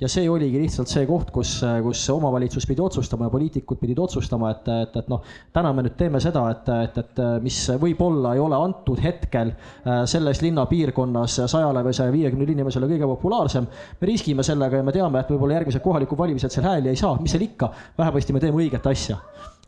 [0.00, 4.52] ja see oligi lihtsalt see koht, kus, kus omavalitsus pidi otsustama ja poliitikud pidid otsustama,
[4.54, 5.24] et, et, et noh,
[5.54, 10.04] täna me nüüd teeme seda, et, et, et mis võib-olla ei ole antud hetkel äh,
[10.10, 13.68] selles linnapiirkonnas sajale või saja viiekümnele inimesele kõige populaarsem.
[14.00, 17.16] me riskime sellega ja me teame, et võib-olla järgmised kohalikud valimised seal hääli ei saa,
[17.20, 19.18] mis seal ikka, vähemasti me teeme õiget asja.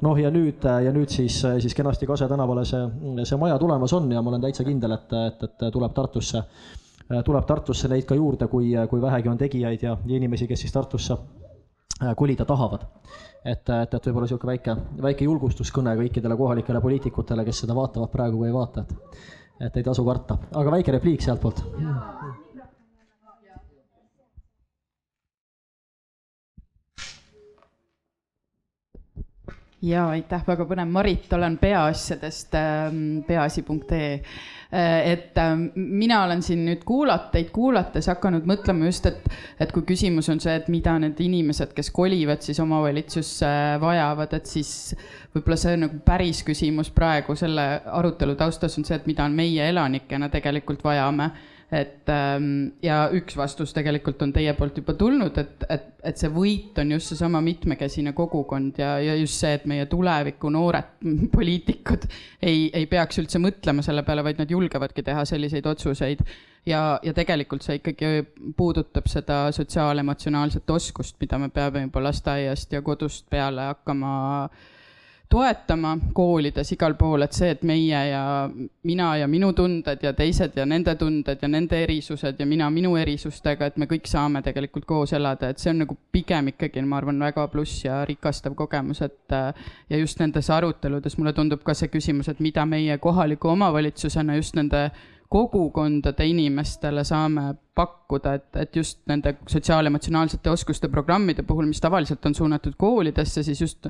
[0.01, 2.87] Noh, ja nüüd, ja nüüd siis, siis kenasti Kase tänavale see,
[3.29, 6.41] see maja tulemas on ja ma olen täitsa kindel, et, et, et tuleb Tartusse
[7.25, 10.73] tuleb Tartusse neid ka juurde, kui, kui vähegi on tegijaid ja, ja inimesi, kes siis
[10.73, 12.87] Tartusse äh, kolida tahavad.
[13.45, 18.43] et, et, et võib-olla niisugune väike, väike julgustuskõne kõikidele kohalikele poliitikutele, kes seda vaatavad praegu
[18.43, 19.25] või ei vaata, et,
[19.67, 21.65] et ei tasu karta, aga väike repliik sealtpoolt.
[29.81, 36.63] ja aitäh, väga põnev, Marit, olen peaasjadest ähm, peaasi.ee Äh, et ähm, mina olen siin
[36.69, 39.25] nüüd kuulat-, teid kuulates hakanud mõtlema just, et,
[39.61, 43.51] et kui küsimus on see, et mida need inimesed, kes kolivad siis omavalitsusse
[43.83, 44.73] vajavad, et siis
[45.35, 50.31] võib-olla see nagu päris küsimus praegu selle arutelu taustas on see, et mida meie elanikena
[50.31, 51.33] tegelikult vajame
[51.71, 56.31] et ähm, ja üks vastus tegelikult on teie poolt juba tulnud, et, et, et see
[56.35, 60.97] võit on just seesama mitmekesine kogukond ja, ja just see, et meie tuleviku noored
[61.37, 62.09] poliitikud
[62.43, 66.25] ei, ei peaks üldse mõtlema selle peale, vaid nad julgevadki teha selliseid otsuseid.
[66.67, 72.83] ja, ja tegelikult see ikkagi puudutab seda sotsiaalemotsionaalset oskust, mida me peame juba lasteaiast ja
[72.83, 74.13] kodust peale hakkama
[74.45, 74.69] äh,
[75.31, 78.23] toetama koolides igal pool, et see, et meie ja
[78.87, 82.97] mina ja minu tunded ja teised ja nende tunded ja nende erisused ja mina minu
[82.99, 86.99] erisustega, et me kõik saame tegelikult koos elada, et see on nagu pigem ikkagi, ma
[86.99, 89.37] arvan, väga pluss ja rikastav kogemus, et
[89.91, 94.59] ja just nendes aruteludes mulle tundub ka see küsimus, et mida meie kohaliku omavalitsusena just
[94.59, 94.89] nende
[95.31, 102.35] kogukondade inimestele saame pakkuda, et, et just nende sotsiaalemotsionaalsete oskuste programmide puhul, mis tavaliselt on
[102.35, 103.87] suunatud koolidesse, siis just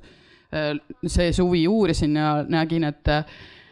[1.07, 3.09] see suvi uurisin ja nägin, et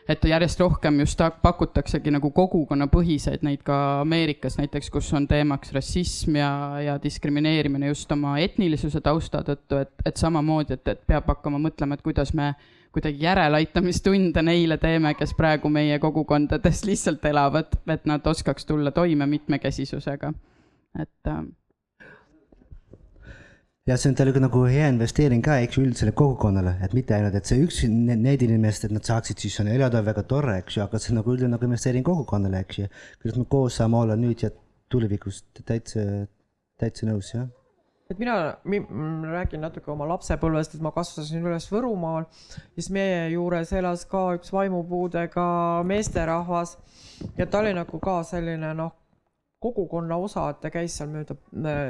[0.08, 6.38] et järjest rohkem just pakutaksegi nagu kogukonnapõhiseid neid ka Ameerikas näiteks, kus on teemaks rassism
[6.40, 6.50] ja,
[6.80, 11.98] ja diskrimineerimine just oma etnilisuse tausta tõttu, et, et samamoodi, et, et peab hakkama mõtlema,
[11.98, 12.54] et kuidas me
[12.92, 19.28] kuidagi järeleaitamistunde neile teeme, kes praegu meie kogukondades lihtsalt elavad, et nad oskaks tulla toime
[19.28, 20.32] mitmekesisusega,
[21.04, 21.42] et äh,
[23.88, 27.36] ja see on tegelikult nagu hea investeering ka, eks ju, üldisele kogukonnale, et mitte ainult,
[27.38, 31.00] et see üks, need inimesed, et nad saaksid siis elada väga tore, eks ju, aga
[31.00, 32.88] see on nagu üldine nagu investeering kogukonnale, eks ju.
[33.22, 34.52] kuidas me koos saame olla nüüd ja
[34.92, 36.04] tulevikus täitsa,
[36.80, 37.48] täitsa nõus, jah.
[38.08, 38.56] Et mina
[39.28, 42.24] räägin natuke oma lapsepõlvest, et ma kasvasin üles Võrumaal,
[42.72, 45.44] siis meie juures elas ka üks vaimupuudega
[45.84, 46.78] meesterahvas.
[47.36, 48.94] Ja ta oli nagu ka selline noh,
[49.58, 51.34] kogukonna osa, et ta käis seal mööda,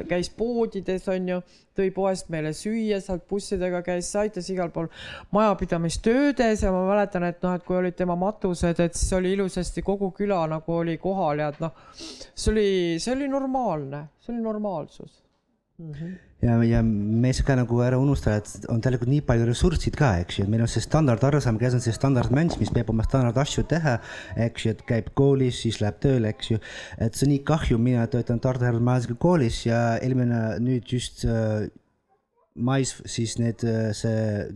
[0.09, 1.41] käis poodides, on ju,
[1.77, 4.89] tõi poest meile süüa, sealt bussidega käis, aitas igal pool
[5.37, 9.85] majapidamistöödes ja ma mäletan, et noh, et kui olid tema matused, et siis oli ilusasti
[9.85, 12.71] kogu küla nagu oli kohal ja et noh, see oli,
[13.03, 15.21] see oli normaalne, see oli normaalsus
[15.79, 15.93] mm.
[15.93, 16.17] -hmm.
[16.43, 19.97] Ja, ja me ei saa ka nagu ära unustada, et on tegelikult nii palju ressurssid
[19.99, 23.07] ka, eks ju, meil on see standard arusaam, kes on see standardmens, mis peab oma
[23.07, 23.97] standard asju teha,
[24.47, 26.63] eks ju, et käib koolis, siis läheb tööle, eks ju.
[26.99, 31.25] et see on nii kahju, mina töötan Tartu Järve Majanduslikus Koolis ja eelmine nüüd just
[31.27, 31.69] äh,
[32.59, 34.49] mais siis need, äh, see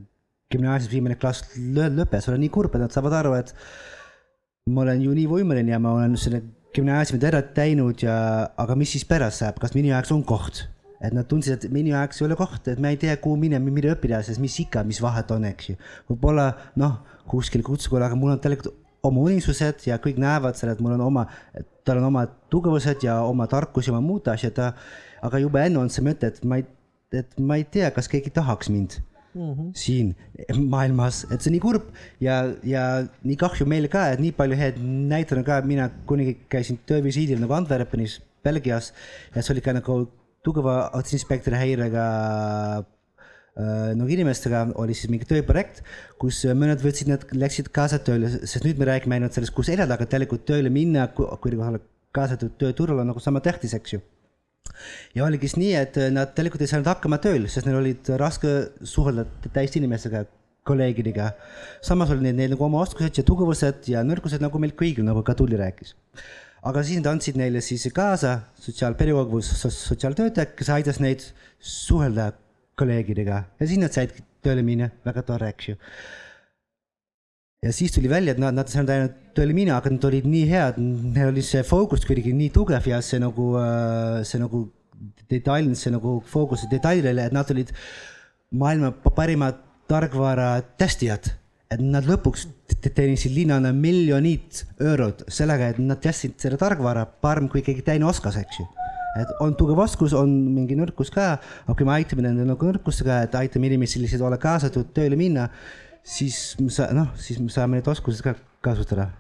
[0.53, 3.55] gümnaasiumis viimane klass lõppes, olen nii kurb, et nad saavad aru, et
[4.71, 6.43] ma olen ju nii võimeline ja ma olen selle
[6.77, 8.17] gümnaasiumi ära teinud ja,
[8.61, 10.67] aga mis siis pärast saab, kas minu jaoks on koht?
[11.03, 13.73] Et nad tundsid, et minu jaoks ei ole kohta, et ma ei tea, kuhu minema,
[13.75, 15.77] mida õppida, sest mis ikka, mis vahet on, eks ju.
[16.11, 17.01] võib-olla noh,
[17.31, 21.07] kuskil kutsekool, aga mul on tegelikult oma unistused ja kõik näevad seal, et mul on
[21.09, 21.27] oma,
[21.87, 24.61] tal on oma tugevused ja oma tarkus ja oma muud asjad,
[25.27, 26.69] aga juba enne on see mõte, et ma ei,
[27.13, 29.01] et ma ei tea, kas keegi tahaks mind
[29.35, 29.71] mm -hmm.
[29.75, 30.17] siin
[30.75, 31.91] maailmas, et see on nii kurb
[32.21, 34.79] ja, ja nii kahju meile ka, et nii palju häid
[35.13, 38.93] näiteid on ka, mina kunagi käisin töövisiidil nagu Antwerpenis, Belgias
[39.35, 40.09] ja see oli ka nagu
[40.47, 42.07] tugeva otsinspektori häirega
[42.83, 45.83] äh, nagu inimestega oli siis mingi tööprojekt,
[46.21, 49.99] kus mõned võtsid, nad läksid kaasa tööle, sest nüüd me räägime ainult sellest, kus elada,
[49.99, 51.81] aga tegelikult tööle minna, kui olla
[52.13, 54.03] kaasatud tööturul on nagu sama tähtis, eks ju.
[55.17, 58.55] ja oligi siis nii, et nad tegelikult ei saanud hakkama tööl, sest neil olid raske
[58.89, 60.25] suhelda täiesti inimestega,
[60.69, 61.33] kolleegidega.
[61.83, 65.25] samas oli neil, neil nagu oma oskused ja tugevused ja nõrkused nagu meil kõigil, nagu
[65.27, 65.97] ka Tulli rääkis
[66.63, 71.25] aga siis nad andsid neile siis kaasa sotsiaalpedagoog või sotsiaaltöötaja, kes aitas neid
[71.59, 72.31] suhelda
[72.79, 73.45] kolleegidega.
[73.59, 75.79] Ja siis nad said tööle minna, väga tore, eks ju.
[77.63, 80.27] ja siis tuli välja, et nad, nad ei saanud ainult tööle minna, aga nad olid
[80.29, 83.51] nii head, neil oli see fookus kuidagi nii tugev ja see nagu,
[84.27, 84.65] see nagu
[85.31, 87.71] detail, see nagu fookus detailidele, et nad olid
[88.59, 91.31] maailma parimad tarkvara testijad
[91.73, 92.47] et nad lõpuks
[92.83, 98.39] teenisid linnana miljonit eurot sellega, et nad testisid selle tarkvara parem kui keegi teine oskas,
[98.41, 98.69] eks ju.
[99.21, 101.35] et on tugev oskus, on mingi nõrkus ka,
[101.67, 105.51] aga kui me aitame nende nagu nõrkustega, et aitame inimesi lihtsalt olla kaasatud tööle minna,
[106.03, 109.11] siis saa-, noh, siis me saame neid oskusi ka kasutada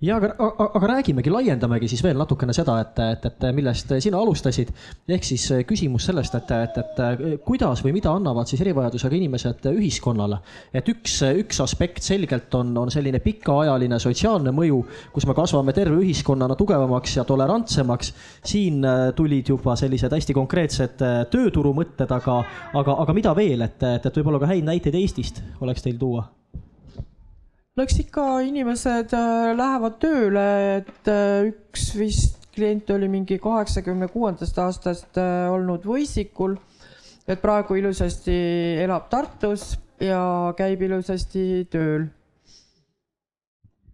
[0.00, 4.68] ja aga, aga, räägimegi, laiendamegi siis veel natukene seda, et, et, et millest sina alustasid.
[5.08, 10.42] ehk siis küsimus sellest, et, et, et kuidas või mida annavad siis erivajadusega inimesed ühiskonnale.
[10.76, 14.82] et üks, üks aspekt selgelt on, on selline pikaajaline sotsiaalne mõju,
[15.16, 18.12] kus me kasvame terve ühiskonnana tugevamaks ja tolerantsemaks.
[18.44, 18.84] siin
[19.16, 22.42] tulid juba sellised hästi konkreetsed tööturu mõtted, aga,
[22.74, 26.35] aga, aga mida veel, et, et, et võib-olla ka häid näiteid Eestist oleks teil tuua
[27.76, 30.44] no eks ikka inimesed äh, lähevad tööle,
[30.78, 36.56] et äh, üks vist klient oli mingi kaheksakümne kuuendast aastast äh, olnud Võisikul,
[37.28, 38.36] et praegu ilusasti
[38.80, 42.08] elab Tartus ja käib ilusasti tööl.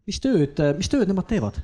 [0.06, 1.58] mis tööd, mis tööd nemad teevad?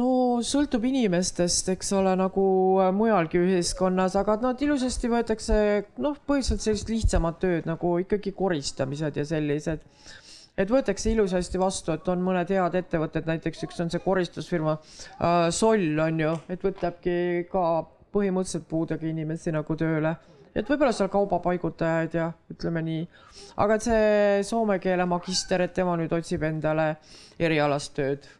[0.00, 0.08] no
[0.40, 2.48] sõltub inimestest, eks ole, nagu
[2.96, 5.56] mujalgi ühiskonnas, aga nad ilusasti võetakse
[6.00, 9.84] noh, põhiliselt sellist lihtsamat tööd nagu ikkagi koristamised ja sellised
[10.58, 15.48] et võetakse ilusasti vastu, et on mõned head ettevõtted, näiteks üks on see koristusfirma äh,
[15.54, 17.16] Soll on ju, et võtabki
[17.50, 17.64] ka
[18.14, 20.14] põhimõtteliselt puudega inimesi nagu tööle,
[20.54, 23.02] et võib-olla seal kaubapaigutajaid ja ütleme nii.
[23.64, 26.94] aga et see soome keele magister, et tema nüüd otsib endale
[27.42, 28.30] erialast tööd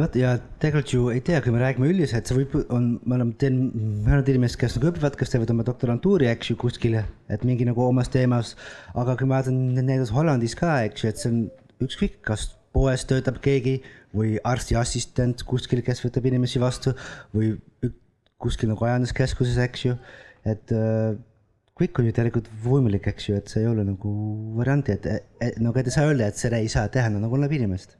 [0.00, 0.32] vot ja
[0.62, 3.58] tegelikult ju ei tea, kui me räägime üldiselt, see võib, on, me oleme, teen,
[4.06, 7.84] mõned inimesed, kes nagu õpivad, kes teevad oma doktorantuuri, eks ju, kuskile, et mingi nagu
[7.84, 8.54] omas teemas.
[8.94, 11.42] aga kui ma vaatan näiteks Hollandis ka, eks ju, et see on
[11.86, 13.78] ükskõik, kas poes töötab keegi
[14.16, 16.92] või arstiassistent kuskil, kes võtab inimesi vastu
[17.34, 17.54] või
[18.42, 19.94] kuskil nagu ajanduskeskuses, eks ju,
[20.48, 21.14] et äh,
[21.76, 24.12] kõik on ju tegelikult võimalik, eks ju, et see ei ole nagu
[24.56, 27.96] varianti, et, et nagu ei saa öelda, et seda ei saa teha, nagu oleneb inimest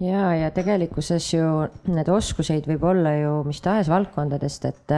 [0.00, 1.50] ja, ja tegelikkuses ju
[1.90, 4.96] need oskuseid võib olla ju mis tahes valdkondadest, et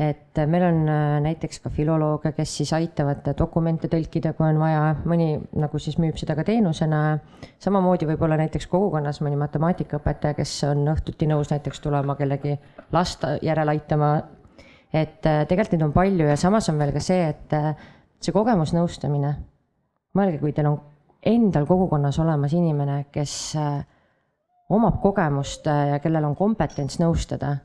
[0.00, 4.94] et meil on äh, näiteks ka filolooge, kes siis aitavad dokumente tõlkida, kui on vaja,
[5.04, 7.18] mõni nagu siis müüb seda ka teenusena.
[7.60, 12.56] samamoodi võib-olla näiteks kogukonnas mõni matemaatikaõpetaja, kes on õhtuti nõus näiteks tulema kellegi
[12.92, 14.22] last järele aitama.
[14.92, 17.74] et äh, tegelikult neid on palju ja samas on veel ka see, et äh,
[18.20, 19.34] see kogemusnõustamine.
[20.16, 20.80] mõelge, kui teil on
[21.22, 23.58] endal kogukonnas olemas inimene, kes
[24.70, 27.56] omab kogemust äh, ja kellel on kompetents nõustada,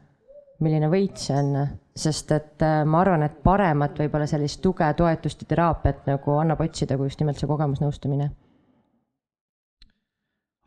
[0.64, 1.54] milline võit see on,
[1.96, 6.66] sest et äh, ma arvan, et paremat võib-olla sellist tuge, toetust ja teraapiat nagu annab
[6.66, 8.32] otsida, kui just nimelt see kogemusnõustamine.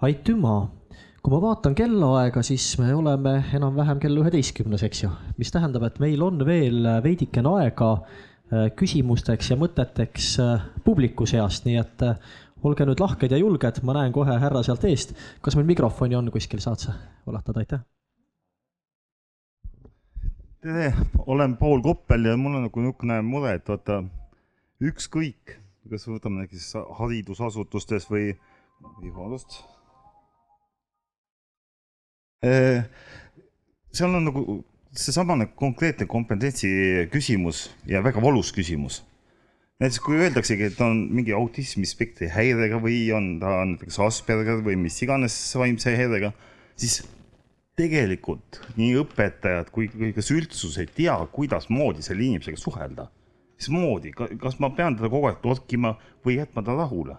[0.07, 0.55] aitüma,
[1.24, 5.99] kui ma vaatan kellaaega, siis me oleme enam-vähem kell üheteistkümnes, eks ju, mis tähendab, et
[5.99, 10.36] meil on veel veidikene aega äh, küsimusteks ja mõteteks
[10.86, 12.07] publiku seast, nii et
[12.66, 15.14] olge nüüd lahked ja julged, ma näen kohe härra sealt eest.
[15.42, 16.94] kas meil mikrofoni on kuskil, saad sa
[17.26, 17.84] ulatada, aitäh.
[20.62, 20.92] tere,
[21.26, 24.02] olen Paul Koppel ja mul on nagu niisugune mure, et vaata
[24.82, 25.59] ükskõik,
[25.90, 28.32] kas võtame näiteks haridusasutustes või,
[29.02, 29.62] vabandust.
[33.92, 34.42] seal on nagu
[34.94, 36.68] seesamane konkreetne kompetentsi
[37.11, 39.02] küsimus ja väga valus küsimus
[39.79, 44.97] näiteks kui öeldaksegi, et on mingi autismispektri häirega või on ta näiteks Asperger või mis
[45.05, 46.33] iganes vaimse häirega,
[46.79, 47.01] siis
[47.79, 53.07] tegelikult nii õpetajad kui, kas üldsus ei tea, kuidasmoodi selle inimesega suhelda.
[53.59, 57.16] mismoodi, kas ma pean teda kogu aeg torkima või jätma ta rahule?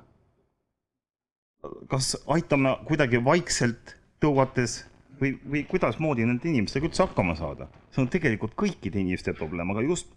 [1.91, 4.85] kas aitame kuidagi vaikselt tõugates
[5.19, 7.67] või, või kuidasmoodi nende inimestega üldse hakkama saada?
[7.91, 10.11] see on tegelikult kõikide inimeste probleem, aga just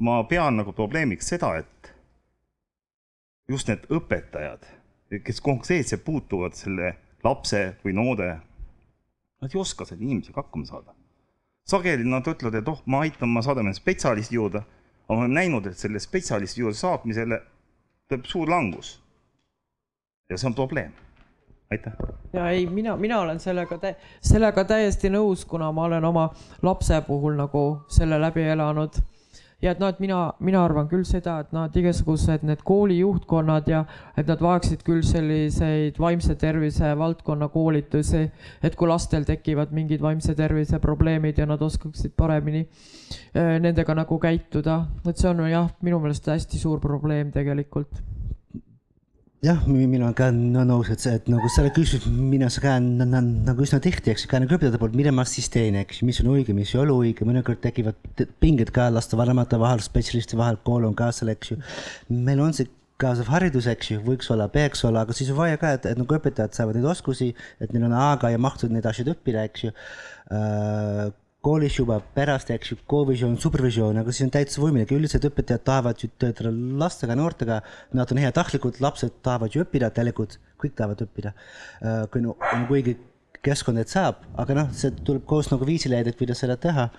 [0.00, 1.92] ma pean nagu probleemiks seda, et
[3.50, 4.64] just need õpetajad,
[5.24, 6.94] kes konkreetselt puutuvad selle
[7.24, 8.30] lapse või noore,
[9.40, 10.94] nad ei oska selle inimesega hakkama saada.
[11.70, 14.62] sageli nad ütlevad, et oh, ma aitan, ma saadan spetsialisti juurde,
[15.04, 17.42] aga ma olen näinud, et selle spetsialisti juurde saatmisele
[18.08, 18.96] tuleb suur langus.
[20.30, 20.92] ja see on probleem
[21.70, 21.92] aitäh.
[22.32, 23.78] ja ei, mina, mina olen sellega
[24.20, 26.30] sellega täiesti nõus, kuna ma olen oma
[26.62, 28.96] lapse puhul nagu selle läbi elanud
[29.62, 33.84] ja et noh, et mina, mina arvan küll seda, et et igasugused need koolijuhtkonnad ja
[34.16, 38.22] et nad vajaksid küll selliseid vaimse tervise valdkonna koolitusi,
[38.62, 44.18] et kui lastel tekivad mingid vaimse tervise probleemid ja nad oskaksid paremini äh, nendega nagu
[44.18, 48.00] käituda, et see on jah, minu meelest hästi suur probleem tegelikult
[49.44, 53.80] jah, mina olen ka nõus, et see, et nagu selle küsimuse mina käin nagu üsna
[53.82, 56.74] tihti, eks ka nagu õpetajate poolt, mida ma siis teen, eks mis on õige, mis
[56.74, 57.96] ei ole õige, mõnikord tekivad
[58.42, 61.58] pinged ka lastevanemate vahel, spetsialisti vahel, kool on kaasal, eks ju.
[62.12, 62.68] meil on see
[63.00, 66.00] kaasav haridus, eks ju, võiks olla, peaks olla, aga siis on vaja ka, et, et
[66.00, 67.32] nagu õpetajad saavad neid oskusi,
[67.64, 71.06] et neil on aega ja mahtu neid asju õppida, eks ju äh,
[71.44, 76.02] koolis juba pärast, eks ju, kovisioon, supervisioon, aga siis on täitsa võimalik, üldiselt õpetajad tahavad
[76.02, 77.60] ju töötada lastega, noortega,
[77.96, 81.32] nad on heatahtlikud, lapsed tahavad ju õppida, tegelikult kõik tahavad õppida.
[81.80, 82.98] Äh, kui no, nagu õige
[83.44, 86.90] keskkond, et saab, aga noh, see tuleb koos nagu viisi leida, kuidas seda teha.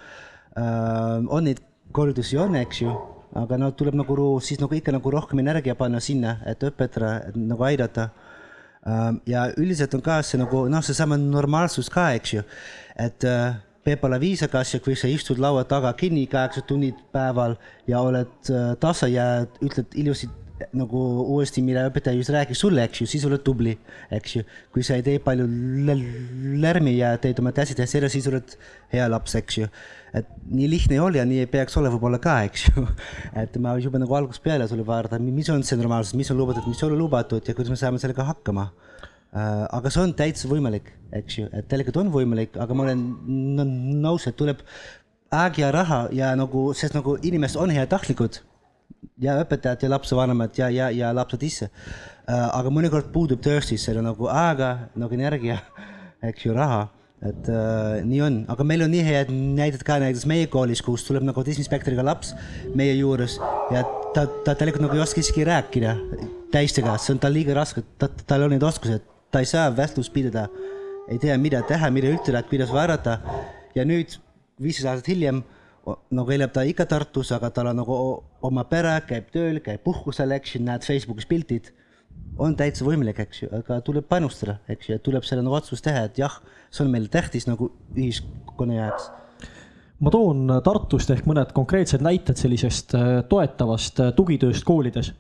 [0.58, 1.62] Äh, on neid
[1.94, 2.98] koolitusi on, eks ju,
[3.38, 7.38] aga no tuleb nagu siis nagu ikka nagu rohkem energia panna sinna, et õpetada, et
[7.38, 12.48] nagu aidata äh, ja üldiselt on ka see nagu noh, seesama normaalsus ka, eks ju,
[13.06, 17.58] et äh, peab olla viisakas ja kui sa istud laua taga kinni kaheksa tunnid päeval
[17.88, 19.26] ja oled äh, tasa ja
[19.62, 20.30] ütled ilusti
[20.78, 21.00] nagu
[21.34, 23.74] uuesti, mida õpetaja just rääkis sulle, eks ju, siis oled tubli,
[24.14, 24.44] eks ju.
[24.74, 25.48] kui sa ei tee palju
[26.62, 28.56] lärmi ja teed oma ja selle, siis oled
[28.94, 29.70] hea laps, eks ju.
[30.14, 32.86] et nii lihtne ei ole ja nii ei peaks olema võib-olla ka, eks ju.
[33.44, 36.68] et ma juba nagu algusest peale tuleb vaadata, mis on see normaalsus, mis on lubatud,
[36.70, 38.70] mis ei ole lubatud ja kuidas me saame sellega hakkama
[39.32, 43.04] aga see on täitsa võimalik, eks ju, et tegelikult on võimalik, aga ma olen
[44.04, 44.64] nõus, et tuleb
[45.32, 48.42] aeg ja raha ja nagu, sest nagu inimesed on heatahtlikud
[49.24, 51.70] ja õpetajad ja lapsevanemad ja, ja, ja lapsed ise.
[52.28, 55.62] Äh, aga mõnikord puudub tõesti selle nagu aega, nagu energia,
[56.32, 56.90] eks ju, raha
[57.22, 61.06] et äh, nii on, aga meil on nii head näited ka näiteks meie koolis, kus
[61.06, 62.34] tuleb nagu autismispektriga laps
[62.78, 63.36] meie juures
[63.70, 63.84] ja
[64.16, 65.94] ta, ta tegelikult nagu ei oska isegi rääkida
[66.52, 70.14] teistega, see on tal liiga raske, ta, tal on need oskused ta ei saa vestlust
[70.14, 70.48] pidada,
[71.10, 73.18] ei tea, mida teha, mida ütelda, kuidas vaadata.
[73.76, 74.18] Ja nüüd
[74.62, 75.42] viisteist aastat hiljem
[76.14, 77.96] nagu elab ta ikka Tartus, aga tal on nagu
[78.46, 81.72] oma pere, käib tööl, käib puhkusel, eks ju, näed Facebookis pildid,
[82.42, 86.06] on täitsa võimalik, eks ju, aga tuleb panustada, eks ju, tuleb selle nagu otsus teha,
[86.10, 86.38] et jah,
[86.70, 89.10] see on meile tähtis nagu ühiskonna jaoks.
[90.02, 95.12] Ma toon Tartust ehk mõned konkreetsed näited sellisest äh, toetavast äh, tugitööst koolides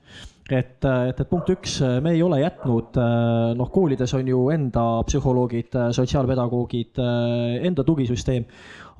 [0.49, 2.99] et, et, et punkt üks, me ei ole jätnud,
[3.57, 7.01] noh, koolides on ju enda psühholoogid, sotsiaalpedagoogid,
[7.67, 8.47] enda tugisüsteem,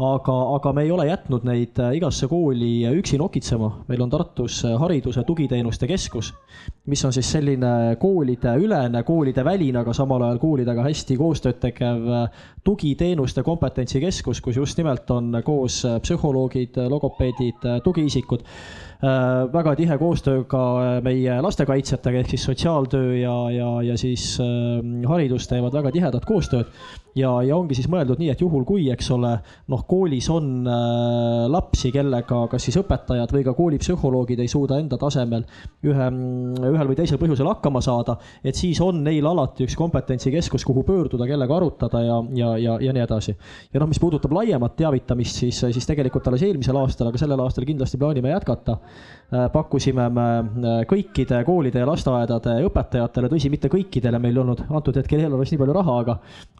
[0.01, 3.71] aga, aga me ei ole jätnud neid igasse kooli üksi nokitsema.
[3.89, 6.31] meil on Tartus Hariduse Tugiteenuste Keskus,
[6.87, 12.07] mis on siis selline koolide ülene, koolide väline, aga samal ajal koolidega hästi koostööd tegev
[12.63, 20.61] tugiteenuste kompetentsikeskus, kus just nimelt on koos psühholoogid, logopeedid, tugiisikud Äh, väga tihe koostöö ka
[20.81, 26.25] äh, meie lastekaitsjatega ehk siis sotsiaaltöö ja, ja, ja siis äh, haridus teevad väga tihedat
[26.25, 26.69] koostööd.
[27.17, 29.33] Ja, ja ongi siis mõeldud nii, et juhul kui, eks ole,
[29.71, 34.99] noh, koolis on äh, lapsi, kellega kas siis õpetajad või ka koolipsühholoogid ei suuda enda
[35.01, 35.45] tasemel
[35.87, 36.09] ühe,
[36.71, 41.27] ühel või teisel põhjusel hakkama saada, et siis on neil alati üks kompetentsikeskus, kuhu pöörduda,
[41.29, 43.35] kellega arutada ja, ja, ja, ja nii edasi.
[43.73, 47.67] ja noh, mis puudutab laiemat teavitamist, siis, siis tegelikult alles eelmisel aastal, aga sellel aastal
[47.67, 48.79] kindlasti plaanime jätkata
[49.31, 54.63] Äh, pakkusime me äh, kõikide koolide ja lasteaedade õpetajatele, tõsi, mitte kõikidele, meil ei olnud
[54.67, 56.15] antud hetkel eelarves nii palju raha, aga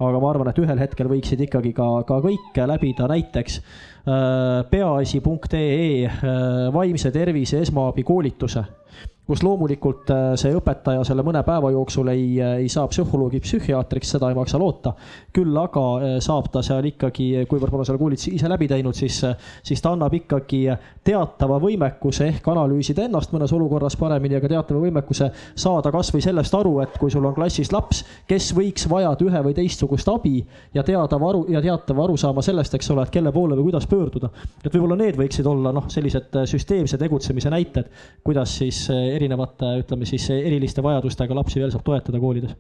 [0.08, 6.10] aga ma arvan, et ühel hetkel võiksid ikkagi ka, ka kõik läbida näiteks äh, peaasi.ee
[6.74, 8.66] vaimse tervise esmaabi koolituse
[9.32, 14.28] kus loomulikult äh, see õpetaja selle mõne päeva jooksul ei, ei saa psühholoogi, psühhiaatriks, seda
[14.28, 14.92] ei maksa loota.
[15.32, 19.22] küll aga saab ta seal ikkagi, kuivõrd ma olen selle koolituse ise läbi teinud, siis,
[19.64, 20.66] siis ta annab ikkagi
[21.08, 26.76] teatava võimekuse ehk analüüsida ennast mõnes olukorras paremini, aga teatava võimekuse saada kasvõi sellest aru,
[26.84, 30.42] et kui sul on klassis laps, kes võiks vajada ühe või teistsugust abi
[30.76, 34.30] ja teadava aru ja teatava arusaama sellest, eks ole, et kelle poole või kuidas pöörduda.
[34.66, 37.88] et võib-olla need võiksid olla noh, sellised süsteemse tegutsemise näited,
[38.24, 38.84] kuidas siis
[39.22, 42.58] erinevate, ütleme siis eriliste vajadustega lapsi veel saab toetada koolides?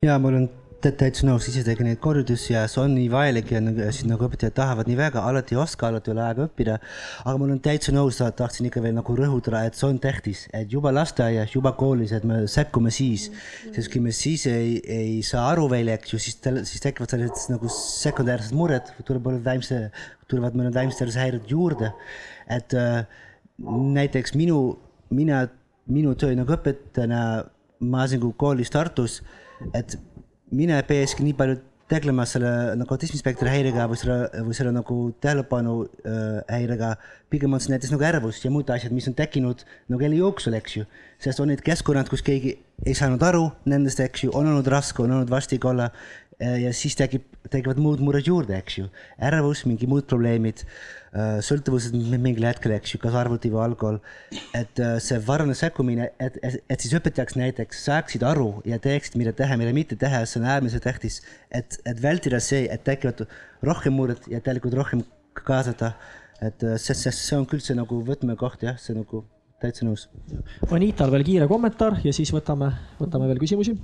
[0.00, 0.48] ja ma olen
[0.80, 4.24] täitsa nõus, ise tegin neid kordusi ja see on nii vajalik ja nagu, siis nagu
[4.24, 6.78] õpetajad tahavad nii väga, alati ei oska, alati ei ole aega õppida.
[7.24, 10.72] aga ma olen täitsa nõus, tahtsin ikka veel nagu rõhutada, et see on tähtis, et
[10.72, 13.28] juba lasteaias, juba koolis, et me sekkume siis,
[13.74, 17.52] sest kui me siis ei, ei saa aru veel, eks ju, siis, siis tekivad sellised
[17.52, 19.82] nagu sekundäärsed mured, tulevad vaimse,
[20.32, 21.92] tulevad meil vaimse tervise häired juurde.
[22.48, 23.04] et äh,
[23.68, 24.78] näiteks minu,
[25.10, 25.44] mina,
[25.90, 27.22] minu töö nagu õpetajana
[27.80, 29.20] Maasingu koolis Tartus,
[29.74, 29.96] et
[30.52, 34.96] mina ei peakski nii palju tegelema selle nagu autismispektri häirega või selle, või selle nagu
[35.22, 36.94] tähelepanu äh, häirega.
[37.30, 40.54] pigem on see näiteks nagu ärevus ja muud asjad, mis on tekkinud nagu elu jooksul,
[40.58, 40.84] eks ju.
[41.18, 42.56] sest on need keskkonnad, kus keegi
[42.86, 45.90] ei saanud aru nendest, eks ju, on olnud raske, on olnud vastik olla
[46.40, 48.88] ja siis tekib, tekivad muud mured juurde, eks ju.
[49.20, 50.64] ärevus, mingi muud probleemid
[51.10, 53.96] Äh, sõltuvused mingil hetkel, eks ju, kas arvuti või alkohol.
[54.54, 59.16] et äh, see varane sekkumine, et, et, et siis õpetajaks näiteks saaksid aru ja teeksid,
[59.18, 61.18] mida teha, mida mitte teha, see on äärmiselt tähtis.
[61.50, 63.24] et, et vältida see, et tekivad
[63.66, 65.02] rohkem mured ja tegelikult rohkem
[65.34, 65.96] kaasata.
[66.40, 69.24] et äh, see, see, see on küll see nagu võtmekoht jah, see nagu
[69.60, 70.06] täitsa nõus.
[70.72, 73.74] Anital veel kiire kommentaar ja siis võtame, võtame veel küsimusi.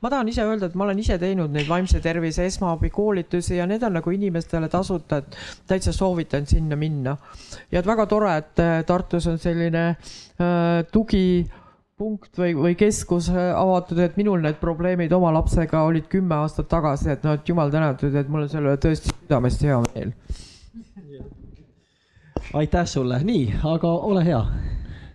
[0.00, 3.84] ma tahan ise öelda, et ma olen ise teinud neid vaimse tervise esmaabikoolitusi ja need
[3.84, 5.36] on nagu inimestele tasuta, et
[5.68, 7.16] täitsa soovitan sinna minna.
[7.70, 11.44] ja et väga tore, et äh, Tartus on selline äh, tugi
[12.00, 16.70] punkt või, või keskus äh, avatud, et minul need probleemid oma lapsega olid kümme aastat
[16.72, 20.14] tagasi, et noh, et jumal tänatud, et mul on selle üle tõesti südamest hea meel.
[22.54, 24.40] aitäh sulle, nii, aga ole hea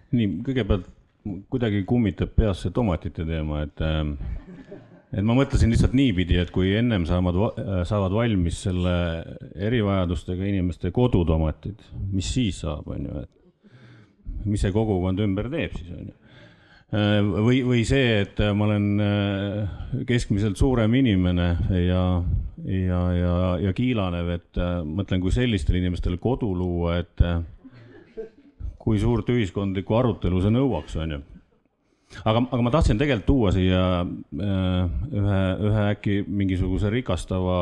[0.18, 0.88] nii, kõigepealt
[1.52, 4.04] kuidagi kummitab peas see tomatite teema, et äh,
[5.10, 7.58] et ma mõtlesin lihtsalt niipidi, et kui ennem saavad,
[7.90, 8.94] saavad valmis selle
[9.58, 11.82] erivajadustega inimeste kodutomatid,
[12.14, 16.16] mis siis saab, on ju, et mis see kogukond ümber teeb siis, on ju.
[16.90, 19.74] Äh, või, või see, et ma olen äh,
[20.10, 21.50] keskmiselt suurem inimene
[21.86, 22.04] ja,
[22.66, 23.36] ja, ja,
[23.66, 27.26] ja kiilanev, et mõtlen, kui sellistele inimestele kodu luua, et
[28.80, 31.20] kui suurt ühiskondlikku arutelu see nõuaks, on ju.
[32.24, 37.60] aga, aga ma tahtsin tegelikult tuua siia äh, ühe, ühe äkki mingisuguse rikastava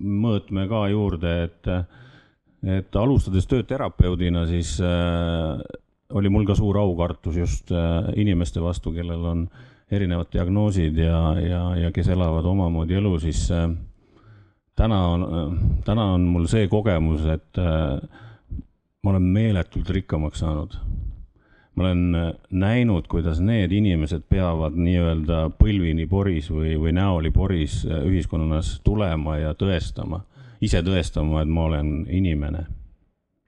[0.00, 1.70] mõõtme ka juurde, et,
[2.78, 5.60] et alustades tööd terapeudina, siis äh,
[6.16, 9.44] oli mul ka suur aukartus just äh, inimeste vastu, kellel on
[9.90, 13.68] erinevad diagnoosid ja, ja, ja kes elavad omamoodi elu, siis äh,
[14.78, 17.98] täna on, täna on mul see kogemus, et äh,
[19.02, 20.74] ma olen meeletult rikkamaks saanud.
[21.74, 27.84] ma olen äh, näinud, kuidas need inimesed peavad nii-öelda põlvini poris või, või näoli poris
[27.86, 30.20] äh, ühiskonnas tulema ja tõestama,
[30.60, 32.66] ise tõestama, et ma olen inimene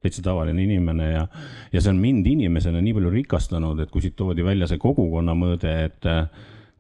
[0.03, 1.26] täitsa tavaline inimene ja,
[1.72, 5.34] ja see on mind inimesena nii palju rikastanud, et kui siit toodi välja see kogukonna
[5.38, 6.24] mõõde, et äh,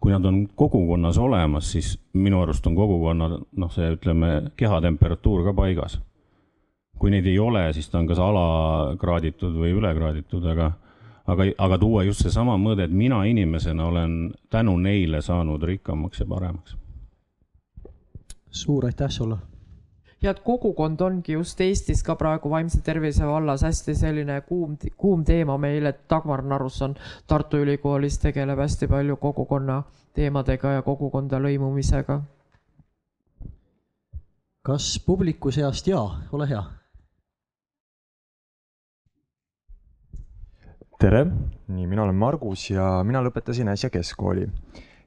[0.02, 5.54] kui nad on kogukonnas olemas, siis minu arust on kogukonna noh, see ütleme, kehatemperatuur ka
[5.58, 6.00] paigas
[7.02, 10.68] kui neid ei ole, siis ta on kas alakraaditud või ülekraaditud, aga,
[11.26, 14.12] aga, aga tuua just seesama mõõde, et mina inimesena olen
[14.54, 16.76] tänu neile saanud rikkamaks ja paremaks.
[18.52, 19.36] suur aitäh sulle
[20.22, 25.24] ja et kogukond ongi just Eestis ka praegu vaimse tervise vallas hästi selline kuum, kuum
[25.24, 26.94] teema meil, et Dagmar Narusson
[27.26, 29.82] Tartu Ülikoolis tegeleb hästi palju kogukonna
[30.14, 32.20] teemadega ja kogukonda lõimumisega.
[34.62, 36.62] kas publiku seast jaa, ole hea
[41.02, 41.24] tere,
[41.74, 44.46] nii, mina olen Margus ja mina lõpetasin äsja keskkooli.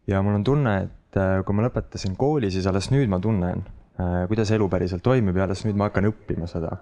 [0.07, 3.63] ja mul on tunne, et äh, kui ma lõpetasin kooli, siis alles nüüd ma tunnen,
[4.01, 6.75] äh, kuidas elu päriselt toimib ja alles nüüd ma hakkan õppima seda.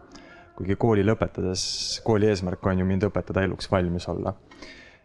[0.58, 1.68] kuigi kooli lõpetades,
[2.06, 4.34] kooli eesmärk on ju mind õpetada eluks valmis olla.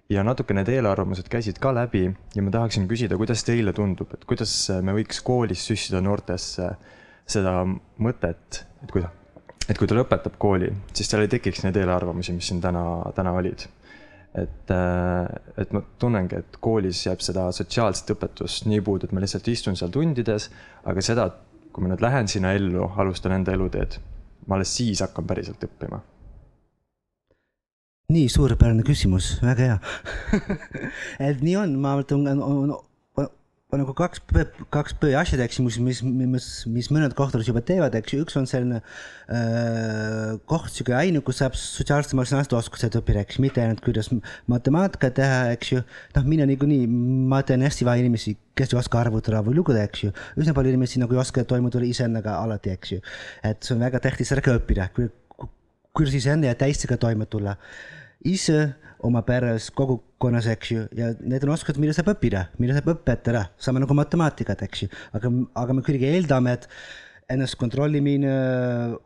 [0.09, 4.25] ja natuke need eelarvamused käisid ka läbi ja ma tahaksin küsida, kuidas teile tundub, et
[4.25, 6.71] kuidas me võiks koolis süstida noortesse
[7.29, 7.59] seda
[8.01, 9.05] mõtet, et kui,
[9.69, 13.37] et kui ta lõpetab kooli, siis tal ei tekiks neid eelarvamusi, mis siin täna, täna
[13.37, 13.69] olid
[14.35, 19.23] et, äh, et ma tunnengi, et koolis jääb seda sotsiaalset õpetust nii puudu, et ma
[19.25, 20.51] lihtsalt istun seal tundides,
[20.89, 21.29] aga seda,
[21.73, 23.99] kui ma nüüd lähen sinna ellu, alustan enda eluteed,
[24.47, 26.03] ma alles siis hakkan päriselt õppima.
[28.09, 30.39] nii suurepärane küsimus, väga hea
[31.29, 32.71] et nii on, ma mõtlen, on, on
[33.77, 34.23] nagu kaks,
[34.73, 38.39] kaks põhiasjad, eks ju, mis, mis, mis, mis mõned kohturid juba teevad, eks ju, üks
[38.41, 43.83] on selline äh, koht, sihuke aine, kus saab sotsiaalsed emotsionaalsed oskused õppida, eks mitte ainult
[43.85, 44.09] kuidas
[44.49, 45.83] matemaatikat teha, eks ju.
[46.17, 46.89] noh, mina niikuinii,
[47.29, 50.15] ma tean hästi vähe inimesi, kes ei oska arvutada või lugeda, eks ju.
[50.41, 53.05] üsna palju inimesi nagu ei oska toime tulla iseendaga alati, eks ju.
[53.45, 54.89] et see on väga tähtis ära ka õppida,
[55.93, 57.59] kuidas iseenda ja teistega toime tulla
[58.25, 58.71] ise
[59.05, 59.69] oma peres,
[60.19, 63.95] kogukonnas, eks ju, ja need on oskused, mida saab õppida, mida saab õpetada, sama nagu
[63.95, 65.31] matemaatikat, eks ju, aga,
[65.63, 66.67] aga me kuidagi eeldame, et
[67.31, 68.33] ennast kontrollimine,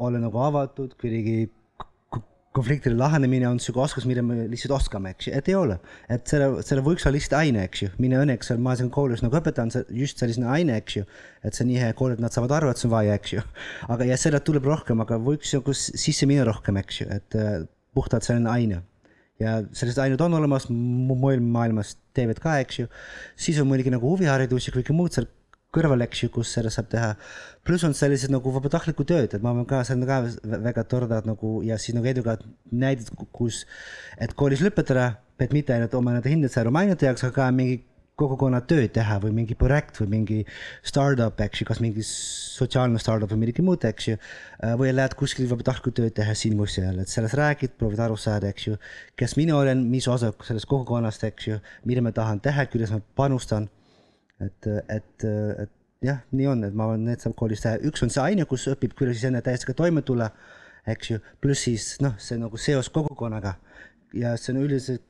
[0.00, 1.50] olla nagu avatud, kuidagi
[2.52, 5.78] konfliktide lahenemine on sihuke oskus, mida me lihtsalt oskame, eks ju, et ei ole.
[6.12, 9.24] et selle, selle võiks olla lihtsalt aine, eks ju, mina õnneks seal, ma siin koolis
[9.24, 11.06] nagu õpetan just selline aine, eks ju.
[11.42, 13.36] et see on nii hea kool, et nad saavad aru, et see on vaja, eks
[13.38, 13.44] ju.
[13.88, 17.62] aga, ja seda tuleb rohkem, aga võiks nagu sisse minna rohkem, eks ju, et uh,
[17.96, 18.82] puhtalt selline aine
[19.40, 22.88] ja sellised ained on olemas, mujal maailmas teevad ka, eks ju.
[23.36, 25.28] siis on muidugi nagu huviharidus ja kõike muud seal
[25.72, 27.12] kõrval, eks ju, kus seda saab teha.
[27.64, 30.20] pluss on sellised nagu vabatahtliku tööd, et ma olen ka, see on ka
[30.66, 33.64] väga toredad nagu ja siis nagu edukad näited, kus,
[34.20, 37.48] et koolis lõpetada, et mitte ainult oma nende hindade saada oma ainete jaoks, aga ka
[37.54, 37.80] mingi
[38.22, 40.38] kogukonna tööd teha või mingi projekt või mingi
[40.86, 44.16] startup, eks ju, kas mingi sotsiaalne startup või midagi muud, eks ju.
[44.62, 48.50] Äh, või lähed kuskil vabatahtlikku tööd teha siin museal, et sellest räägid, proovid aru saada,
[48.52, 48.78] eks ju.
[49.18, 53.02] kes mina olen, mis osa sellest kogukonnast, eks ju, mida ma tahan teha, kuidas ma
[53.18, 53.68] panustan.
[54.42, 55.24] et, et,
[55.62, 55.70] et
[56.02, 58.66] jah, nii on, et ma arvan, need saab koolis teha, üks on see aine, kus
[58.72, 60.32] õpib, kuidas enne täiesti toime tulla,
[60.90, 63.54] eks ju, pluss siis noh, see nagu seos kogukonnaga
[64.18, 65.04] ja see on üldiselt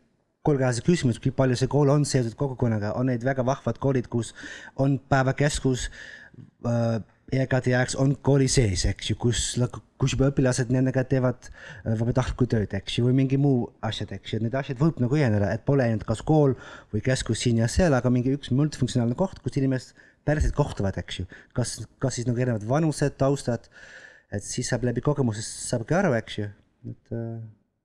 [0.46, 4.32] koolikaasa küsimus, kui palju see kool on seotud kogukonnaga, on neid väga vahvad koolid, kus
[4.82, 5.88] on päevakeskus
[6.66, 6.98] äh,,
[7.32, 9.44] eakad jääks, on kooli sees, eks ju, kus,
[10.00, 14.34] kus juba õpilased nendega teevad äh, vabatahtlikku tööd, eks ju, või mingi muu asjad, eks
[14.34, 16.56] ju, need asjad võib nagu ühendada, et pole ainult kas kool
[16.92, 19.94] või keskus siin ja seal, aga mingi üks multifunktsionaalne koht, kus inimesed
[20.28, 21.30] päriselt kohtuvad, eks ju.
[21.56, 23.70] kas, kas siis nagu erinevad vanused, taustad,
[24.32, 26.50] et siis saab läbi kogemusest saabki aru, eks ju,
[26.92, 27.40] et äh,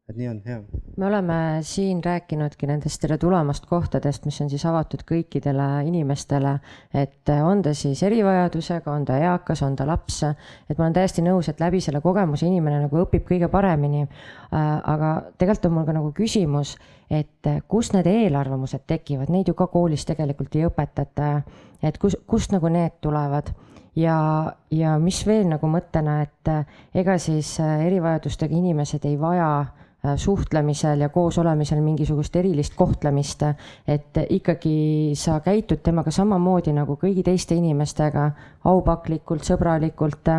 [0.07, 0.61] et nii on, jah.
[0.97, 1.37] me oleme
[1.67, 6.53] siin rääkinudki nendest tere tulemast kohtadest, mis on siis avatud kõikidele inimestele,
[6.95, 11.25] et on ta siis erivajadusega, on ta eakas, on ta laps, et ma olen täiesti
[11.25, 14.05] nõus, et läbi selle kogemuse inimene nagu õpib kõige paremini.
[14.07, 16.77] Äh, aga tegelikult on mul ka nagu küsimus,
[17.11, 21.41] et kust need eelarvamused tekivad, neid ju ka koolis tegelikult ei õpetata,
[21.83, 23.51] et kus, kust nagu need tulevad?
[23.97, 29.49] Ja, ja mis veel nagu mõttena, et ega siis erivajadustega inimesed ei vaja
[30.17, 33.43] suhtlemisel ja koosolemisel mingisugust erilist kohtlemist,
[33.87, 38.31] et ikkagi sa käitud temaga samamoodi nagu kõigi teiste inimestega,
[38.65, 40.31] aupaklikult, sõbralikult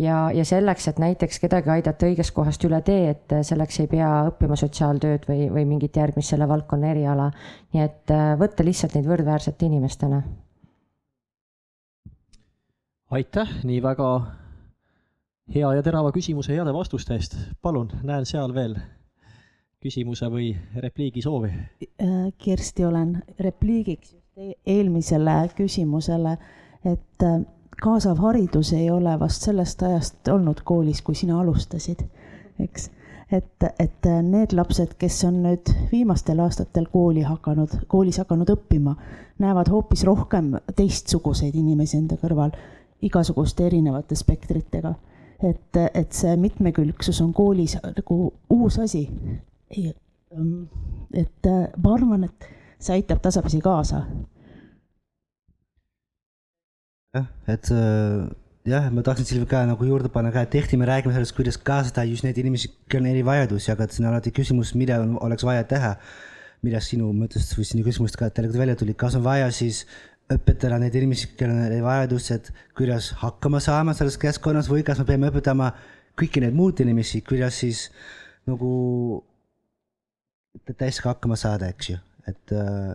[0.00, 4.10] ja, ja selleks, et näiteks kedagi aidata õigest kohast üle tee, et selleks ei pea
[4.30, 7.30] õppima sotsiaaltööd või, või mingit järgmist selle valdkonna eriala.
[7.74, 10.22] nii et äh, võtta lihtsalt neid võrdväärsete inimestena.
[13.10, 14.08] aitäh nii väga
[15.54, 17.36] hea ja terava küsimuse heade vastuste eest.
[17.62, 18.78] palun, näen seal veel
[19.80, 21.50] küsimuse või repliigi soovi?
[22.02, 26.36] Äh, Kersti, olen repliigiks e-, eelmisele küsimusele,
[26.84, 27.40] et äh,
[27.80, 32.04] kaasav haridus ei ole vast sellest ajast olnud koolis, kui sina alustasid,
[32.60, 32.90] eks.
[33.32, 38.96] et, et need lapsed, kes on nüüd viimastel aastatel kooli hakanud, koolis hakanud õppima,
[39.40, 42.52] näevad hoopis rohkem teistsuguseid inimesi enda kõrval,
[43.00, 44.92] igasuguste erinevate spektritega
[45.40, 48.16] et, et see mitmekülgsus on koolis nagu
[48.52, 49.06] uus asi,
[49.70, 49.94] ei,
[50.34, 50.66] ähm,
[51.14, 52.50] et äh, ma arvan, et
[52.80, 54.04] see aitab tasapisi kaasa.
[57.14, 58.28] jah, et äh,
[58.70, 61.58] jah, ma tahtsin Silvi ka nagu juurde panna ka, et tihti me räägime sellest, kuidas
[61.58, 65.46] kaasata just neid inimesi, kellel on erivajadusi, aga see on alati küsimus, mida on, oleks
[65.46, 65.96] vaja teha.
[66.60, 69.86] mida sinu mõttest või sinu küsimust ka tegelikult välja tuli, kas on vaja siis
[70.28, 75.30] õpetada neid inimesi, kellel on erivajadused, kuidas hakkama saama selles keskkonnas või kas me peame
[75.32, 75.70] õpetama
[76.20, 77.86] kõiki neid muud inimesi, kuidas siis
[78.44, 78.68] nagu
[80.58, 81.98] täiskasvanu hakkama saada, eks ju,
[82.28, 82.94] et äh,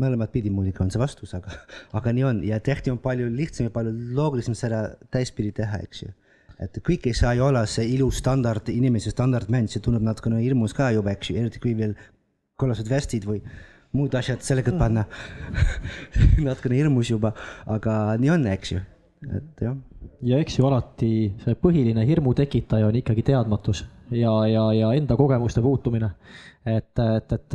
[0.00, 1.54] mõlemat pidi muidugi on see vastus, aga,
[1.96, 2.42] aga nii on.
[2.46, 6.12] Ja tihti on palju lihtsam ja palju loogilisem seda täispidi teha, eks ju.
[6.62, 10.74] et kõik ei saa ju olla see ilus standard, inimese standardmäng, see tundub natukene hirmus
[10.76, 11.96] ka juba, eks ju, eriti kui veel
[12.60, 13.40] kollased vestid või
[13.94, 15.04] muud asjad sellega panna.
[16.46, 17.34] Natukene hirmus juba,
[17.70, 18.84] aga nii on, eks ju,
[19.34, 19.74] et jah.
[20.22, 21.10] ja eks ju alati
[21.42, 26.10] see põhiline hirmu tekitaja on ikkagi teadmatus ja, ja, ja enda kogemuste puutumine.
[26.64, 27.54] et, et, et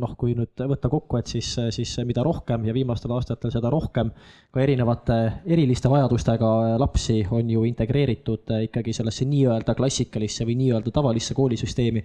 [0.00, 4.08] noh, kui nüüd võtta kokku, et siis, siis mida rohkem ja viimastel aastatel seda rohkem
[4.48, 5.16] ka erinevate
[5.52, 12.00] eriliste vajadustega lapsi on ju integreeritud ikkagi sellesse nii-öelda klassikalisse või nii-öelda tavalisse koolisüsteemi,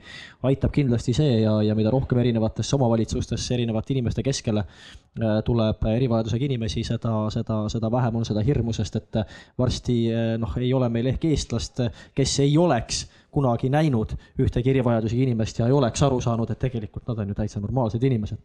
[0.49, 6.49] aitab kindlasti see ja, ja mida rohkem erinevatesse omavalitsustesse erinevate inimeste keskele äh, tuleb erivajadusega
[6.49, 9.23] inimesi, seda, seda, seda vähem on seda hirmu, sest et
[9.59, 9.97] varsti
[10.41, 11.79] noh, ei ole meil ehk eestlast,
[12.17, 17.07] kes ei oleks kunagi näinud ühtegi erivajadusega inimest ja ei oleks aru saanud, et tegelikult
[17.07, 18.39] nad on ju täitsa normaalsed inimesed,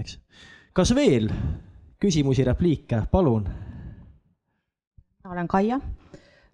[0.00, 0.18] eks.
[0.72, 1.30] kas veel
[2.00, 3.48] küsimusi, repliike, palun?
[5.24, 5.80] ma olen Kaia,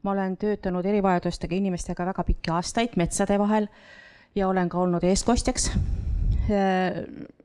[0.03, 3.69] ma olen töötanud erivajadustega inimestega väga pikki aastaid metsade vahel
[4.37, 5.71] ja olen ka olnud eestkostjaks
[6.51, 7.03] äh,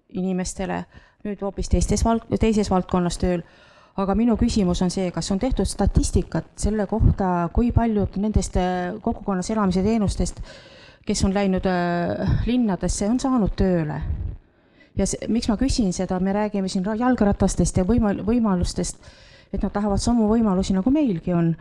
[0.09, 0.83] inimestele,
[1.23, 3.45] nüüd hoopis teistes vald-, teises valdkonnas tööl
[4.03, 8.93] aga minu küsimus on see, kas on tehtud statistikat selle kohta, kui paljud nendest äh,
[9.03, 10.41] kogukonnas elamise teenustest,
[11.05, 14.01] kes on läinud äh, linnadesse, on saanud tööle?
[14.97, 18.99] ja see, miks ma küsin seda, me räägime siin jalgratastest ja võimal-, võimalustest,
[19.53, 21.55] et nad tahavad samu võimalusi, nagu meilgi on.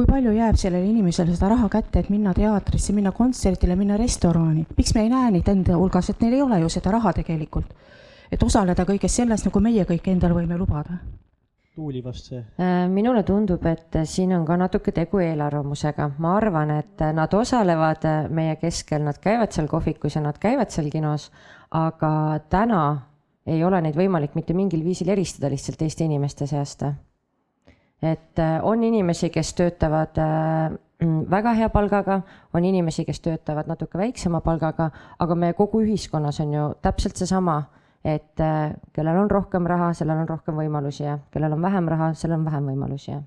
[0.00, 4.62] kui palju jääb sellele inimesele seda raha kätte, et minna teatrisse, minna kontserdile, minna restorani,
[4.78, 7.74] miks me ei näe neid enda hulgas, et neil ei ole ju seda raha tegelikult,
[8.32, 11.02] et osaleda kõiges selles, nagu meie kõik endale võime lubada
[11.74, 12.40] Tuuli vast see?
[12.58, 16.10] Äh, minule tundub, et siin on ka natuke tegu eelarvamusega.
[16.18, 20.90] ma arvan, et nad osalevad meie keskel, nad käivad seal kohvikus ja nad käivad seal
[20.90, 21.30] kinos,
[21.70, 22.82] aga täna
[23.46, 26.82] ei ole neid võimalik mitte mingil viisil eristada lihtsalt Eesti inimeste seast.
[28.02, 30.70] et äh, on inimesi, kes töötavad äh,
[31.30, 32.22] väga hea palgaga,
[32.54, 37.62] on inimesi, kes töötavad natuke väiksema palgaga, aga meie kogu ühiskonnas on ju täpselt seesama
[38.04, 42.14] et äh, kellel on rohkem raha, sellel on rohkem võimalusi ja kellel on vähem raha,
[42.16, 43.20] sellel on vähem võimalusi ja.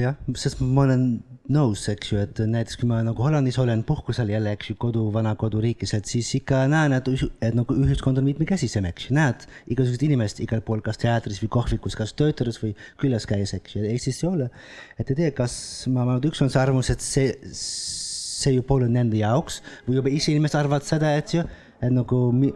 [0.00, 1.04] jah, sest ma olen
[1.52, 5.02] nõus, eks ju, et näiteks kui ma nagu Hollandis olen puhkusel jälle, eks ju, kodu,
[5.12, 7.10] vana koduriigis, et siis ikka näen, et,
[7.44, 9.44] et nagu ühiskond on mitmekesisem, eks ju, näed
[9.74, 13.84] igasugused inimesed igal pool, kas teatris või kohvikus, kas töötades või külas käies, eks ju,
[13.90, 14.48] Eestis ei ole.
[14.96, 15.54] et ei tea, kas
[15.92, 20.16] ma, ma, üks on see arvamus, et see, see ju pole nende jaoks või juba
[20.16, 21.44] ise inimesed arvavad seda, et ju
[21.84, 22.52] et nagu mi...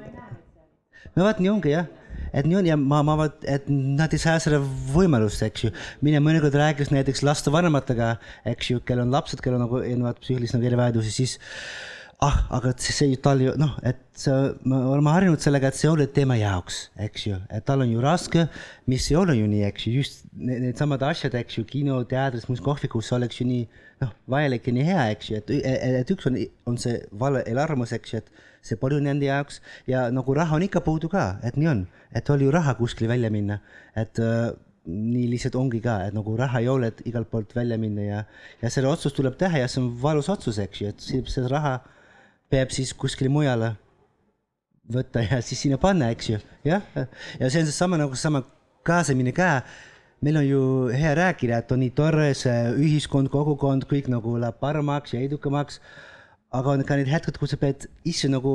[1.14, 1.88] no vot nii ongi jah,
[2.32, 4.60] et nii on ja ma, ma vaat, et nad ei saa seda
[4.94, 5.74] võimalust, eks ju.
[6.04, 8.16] mine mõnikord rääkides näiteks lastevanematega,
[8.54, 11.38] eks ju, kellel on lapsed, kellel on nagu erinevad psüühilised nagu erivajadusi, siis
[12.24, 14.34] ah, aga see ju tal ju noh, et see,
[14.68, 18.02] me oleme harjunud sellega, et see ole tema jaoks, eks ju, et tal on ju
[18.02, 18.48] raske,
[18.90, 23.12] mis ei ole ju nii, eks ju, just needsamad asjad, eks ju, kino, teatris, kohvikus
[23.14, 23.68] oleks ju nii
[24.02, 25.54] noh, vajalik ja nii hea, eks ju, et,
[26.02, 26.38] et üks on,
[26.70, 30.64] on see vale arvamus, eks ju, et see pole nende jaoks ja nagu raha on
[30.66, 33.60] ikka puudu ka, et nii on, et oli ju raha kuskile välja minna,
[33.96, 34.50] et äh,
[34.88, 38.22] nii lihtsalt ongi ka, et nagu raha ei ole, et igalt poolt välja minna ja,
[38.62, 41.74] ja selle otsus tuleb teha ja see on valus otsus, eks ju, et seda raha
[42.48, 43.74] peab siis kuskile mujale
[44.92, 46.84] võtta ja siis sinna panna, eks ju, jah.
[46.96, 48.42] ja see on seesama nagu seesama
[48.86, 49.62] kaasamine ka.
[50.20, 50.60] meil on ju
[50.90, 55.78] hea rääkida, et on nii tore see ühiskond, kogukond, kõik nagu läheb paremaks ja edukamaks.
[56.54, 58.52] Aga on ka need hetked, kus sa pead ise nagu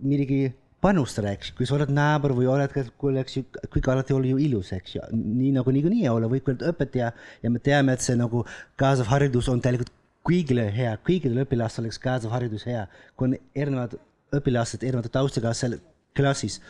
[0.00, 0.52] midagi
[0.84, 2.72] panustada, eks, kui sa oled naaber või oled,
[3.20, 6.28] eks ju, kõik alati ei ole ju ilus, eks ju, nii nagu niikuinii ei ole,
[6.28, 7.10] võib küll õpetaja
[7.42, 8.42] ja me teame, et see nagu
[8.80, 9.92] kaasav haridus on tegelikult
[10.24, 12.84] kõigile hea, kõigile õpilastele oleks kaasav haridus hea,
[13.16, 13.96] kui on erinevad
[14.34, 15.78] õpilased erinevate taustaga seal
[16.16, 16.60] klassis.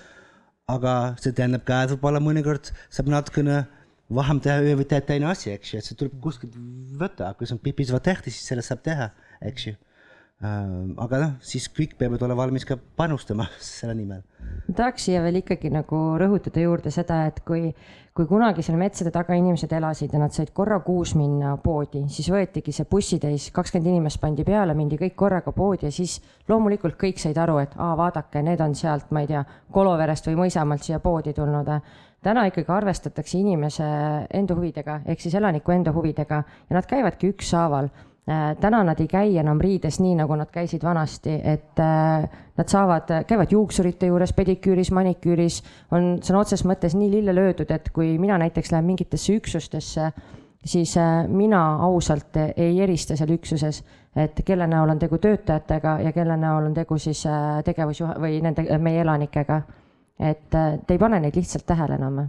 [0.64, 3.58] aga see tähendab ka, et võib-olla mõnikord saab natukene
[4.16, 6.54] vähem teha ühe või teine asi, eks ju, et see tuleb kuskilt
[7.00, 9.10] võtta, kui see on piisavalt tähtis, siis sellest saab teha,
[9.44, 9.74] eks ju.
[9.74, 9.93] Äh,
[10.42, 14.22] aga noh, siis kõik peavad olema valmis ka panustama selle nimel.
[14.66, 17.70] ma tahaks siia veel ikkagi nagu rõhutada juurde seda, et kui,
[18.12, 22.28] kui kunagi seal metsade taga inimesed elasid ja nad said korra kuus minna poodi, siis
[22.34, 27.22] võetigi see bussitäis, kakskümmend inimest pandi peale, mindi kõik korraga poodi ja siis loomulikult kõik
[27.22, 30.98] said aru, et aa, vaadake, need on sealt, ma ei tea, Koloverest või Mõisamaalt siia
[31.00, 31.70] poodi tulnud
[32.24, 33.84] täna ikkagi arvestatakse inimese
[34.32, 38.13] enda huvidega ehk siis elaniku enda huvidega ja nad käivadki ükshaaval Äh,
[38.60, 42.24] täna nad ei käi enam riides nii, nagu nad käisid vanasti, et äh,
[42.56, 45.60] nad saavad, käivad juuksurite juures, pediküüris, maniküüris,
[45.92, 50.08] on sõna otseses mõttes nii lille löödud, et kui mina näiteks lähen mingitesse üksustesse,
[50.64, 53.82] siis äh, mina ausalt ei erista seal üksuses,
[54.16, 57.26] et kelle näol on tegu töötajatega ja kelle näol on tegu siis
[57.64, 59.62] tegevusjuhe või nende, meie elanikega.
[60.18, 62.22] et te ei pane neid lihtsalt tähele enam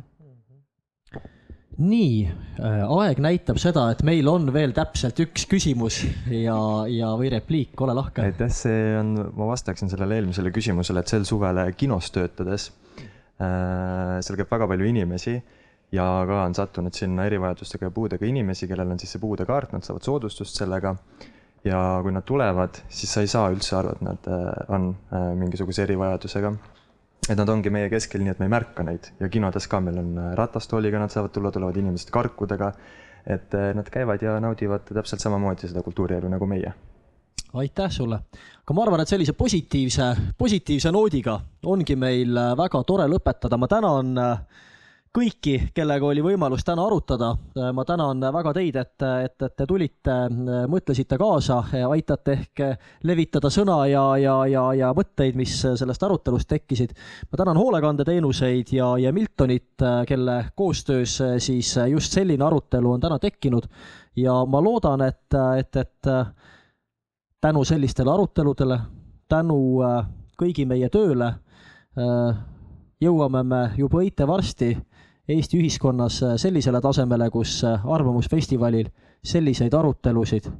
[1.82, 2.28] nii,
[2.60, 6.56] äh, aeg näitab seda, et meil on veel täpselt üks küsimus ja,
[6.92, 8.24] ja, või repliik, ole lahke.
[8.24, 12.70] aitäh, see on, ma vastaksin sellele eelmisele küsimusele, et sel suvel kinos töötades
[13.42, 15.36] äh,, seal käib väga palju inimesi
[15.96, 19.86] ja ka on sattunud sinna erivajadustega ja puudega inimesi, kellel on siis see puudekaart, nad
[19.86, 20.96] saavad soodustust sellega.
[21.66, 25.32] ja kui nad tulevad, siis sa ei saa üldse aru, et nad äh, on äh,
[25.34, 26.52] mingisuguse erivajadusega.
[27.30, 29.12] Et nad ongi meie keskel, nii et me ei märka neid.
[29.20, 32.74] Ja kinodes ka meil on äh, ratastooliga, nad saavad tulla, tulevad inimesed karkudega.
[33.26, 36.74] et nad käivad ja naudivad täpselt samamoodi seda kultuurielu nagu meie.
[37.58, 38.20] Aitäh sulle,
[38.62, 44.18] aga ma arvan, et sellise positiivse, positiivse noodiga ongi meil väga tore lõpetada, ma tänan
[44.22, 44.38] äh,
[45.16, 47.32] kõiki, kellega oli võimalus täna arutada.
[47.74, 50.16] ma tänan väga teid, et, et, et te tulite,
[50.68, 52.64] mõtlesite kaasa, aitate ehk
[53.08, 56.92] levitada sõna ja, ja, ja, ja mõtteid, mis sellest arutelust tekkisid.
[57.32, 63.68] ma tänan hoolekandeteenuseid ja, ja Miltonit, kelle koostöös siis just selline arutelu on täna tekkinud.
[64.16, 66.12] ja ma loodan, et, et, et
[67.42, 68.80] tänu sellistele aruteludele,
[69.30, 69.80] tänu
[70.36, 71.32] kõigi meie tööle
[73.02, 74.74] jõuame me juba õite varsti
[75.30, 78.90] Eesti ühiskonnas äh, sellisele tasemele, kus äh, Arvamusfestivalil
[79.26, 80.52] selliseid arutelusid,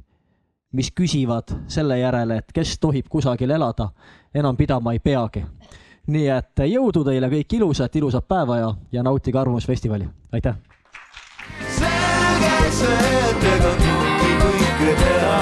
[0.74, 3.92] mis küsivad selle järele, et kes tohib kusagil elada,
[4.34, 5.44] enam pidama ei peagi.
[6.06, 10.56] nii et äh, jõudu teile kõik ilusat, ilusat päeva ja, ja nautige Arvamusfestivali, aitäh!
[11.78, 15.38] selge see, et ega kõike kõike teha.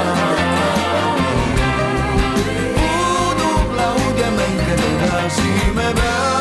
[2.77, 6.34] puudub laud ja mäng, edasi me peame.